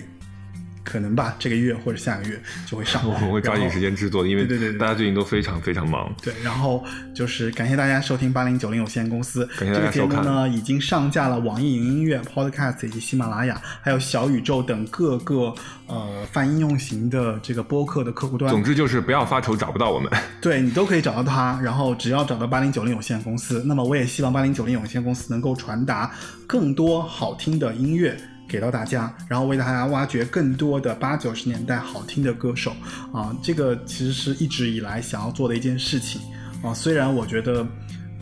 [0.87, 3.03] 可能吧这个月或者下个月就会上。
[3.11, 6.15] 我们会抓紧时间制作的，因为对对对对大家最近都非常非常忙。
[6.23, 9.49] 对，然后就是感谢大家收听八零九零有限公司。
[9.59, 15.53] 这个节目呢已经上架了网易云音乐、Podcast 以及喜马拉雅，还有小宇宙等各个
[15.89, 18.51] 呃泛应用型的这个播客的客户端。
[18.51, 20.11] 总之就是不要发愁找不到我们。
[20.41, 26.13] 对你都可以找到它，然后只要找到八零九零有限公司，那么我也希望八零九零有限公司能够传达
[26.47, 28.17] 更多好听的音乐
[28.49, 32.75] 给到大家，然后为大家挖掘更多的八九十年代好听的歌手
[33.13, 36.21] 啊，这个其实是一直以来想要做的一件事情
[36.63, 36.73] 啊。
[36.73, 37.67] 虽然我觉得，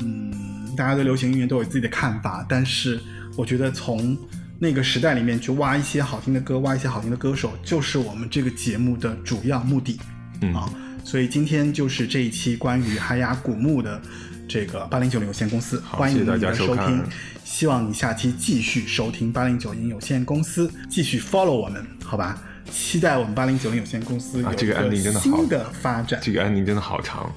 [0.00, 0.32] 嗯，
[0.76, 3.00] 大家对流行音乐都有自己的看法，但是
[3.36, 4.16] 我觉得从
[4.58, 9.98] 那个时代里面去挖一些好听的歌，挖一些好听的歌手，就是我们这个节目的主要目的。
[10.40, 10.68] 嗯啊，
[11.04, 14.00] 所以今天就是这一期关于海雅古墓的
[14.48, 17.02] 这个八零九零有限公司，欢迎大家收听，
[17.44, 22.40] 希望你下期继续收听八零九零有限公司，继续 follow 我们，好吧？
[22.70, 26.18] 期待我们八零九零有限公司有啊这个一 ending 真的好新的发展。
[26.22, 27.30] 这个安宁真的好长，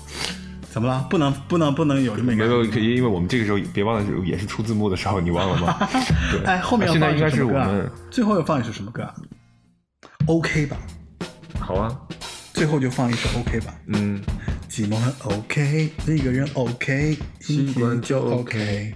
[0.69, 1.05] 怎么了？
[1.09, 2.45] 不能不能不能有这么一个
[2.79, 5.89] 因为我们这个时候别忘了也是出字幕的时候，你忘了吗？
[6.31, 9.13] 对，哎，后面要放一现在应该首歌啊是我们最后要放一首什么歌啊
[10.27, 10.77] ？OK 吧，
[11.59, 11.99] 好啊，
[12.53, 13.73] 最后就放一首 OK 吧。
[13.88, 14.21] 嗯，
[14.77, 18.93] 寂寞很 OK，一个人 OK，习惯就 OK。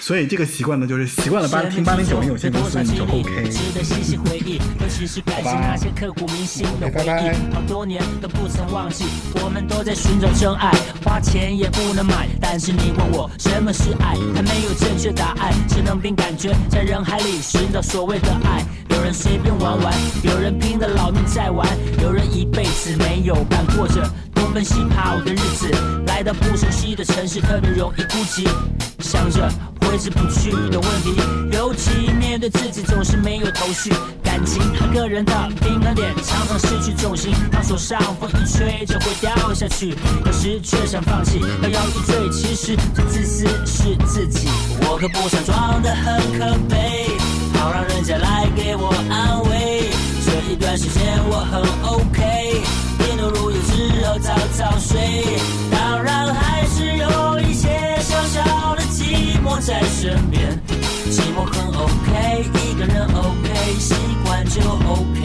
[0.00, 3.48] 所以这个习惯呢，就是习惯了八听八零九零有限公司，你就 OK。
[3.50, 9.04] 值得细细回忆，尤其是感谢那些刻骨铭心的回拜拜忆，好多年都不曾忘记。
[9.42, 10.72] 我们都在寻找真爱，
[11.04, 12.28] 花钱也不能买。
[12.40, 18.64] 但是你问我什么是爱，还没有正确答案，只能凭感觉在人海里寻找所谓的爱。
[18.90, 21.66] 有人随便玩玩，有人拼了老命在玩，
[22.02, 24.02] 有人一辈子没有伴，过着
[24.34, 25.70] 东奔西跑的日子。
[26.06, 28.46] 来到不熟悉的城市，特别容易孤寂，
[29.00, 29.48] 想着
[29.80, 31.14] 挥之不去的问题，
[31.52, 33.92] 尤其面对自己总是没有头绪。
[34.22, 39.94] 感情和个人的平衡点常常失去重心，当手上风一吹就会掉下去，
[40.24, 42.30] 有时却想放弃，摇摇欲坠。
[42.30, 44.48] 其实最自私是自己，
[44.82, 47.08] 我可不想装得很可悲，
[47.58, 49.90] 好让人家来给我安慰。
[50.24, 51.60] 这一段时间我很
[51.90, 52.62] OK，
[52.98, 55.24] 病毒入药之后早早睡，
[59.60, 60.58] 在身边。
[61.10, 65.20] 寂寞很 OK，一个人 OK，习惯就 OK。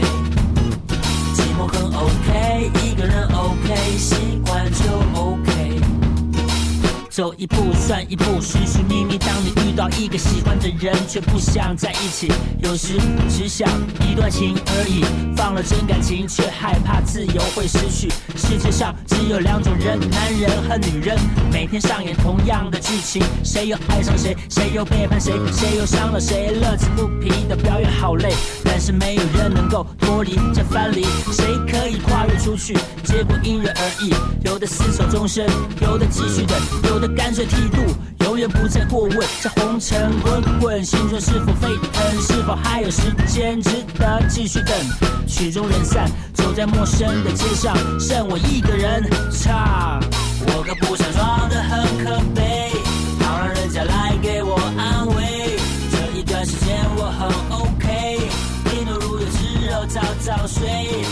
[1.33, 4.34] 寂寞很 OK，一个人 OK，习。
[7.15, 9.17] 走一步算一步，寻寻觅觅。
[9.17, 12.29] 当你遇到一个喜欢的人，却不想在一起，
[12.61, 13.69] 有时只想
[14.01, 15.01] 一段情而已。
[15.33, 18.09] 放了真感情，却害怕自由会失去。
[18.35, 21.17] 世界上只有两种人，男人和女人，
[21.53, 28.33] 每天上演同样的剧情，谁又爱上谁，谁又背叛谁，谁又伤了谁，乐此不疲的表演好累，
[28.65, 32.77] 但是没有人能够脱离这藩篱，谁可以跨越出去？
[33.05, 34.13] 结果因人而异，
[34.43, 35.47] 有的厮守终身，
[35.81, 36.57] 有的继续等，
[36.89, 37.81] 有的干脆剃度，
[38.25, 39.19] 永远不再过问。
[39.41, 42.21] 这红尘滚滚，心中是否沸腾？
[42.21, 44.75] 是否还有时间值得继续等？
[45.27, 49.99] 曲终人散，走在陌生的街上，剩我一个人唱。
[50.47, 52.71] 我可不想装得很可悲，
[53.19, 55.57] 好让人家来给我安慰。
[55.91, 57.27] 这一段时间我很
[57.59, 58.29] OK，
[58.65, 61.03] 病毒入药之后早早睡，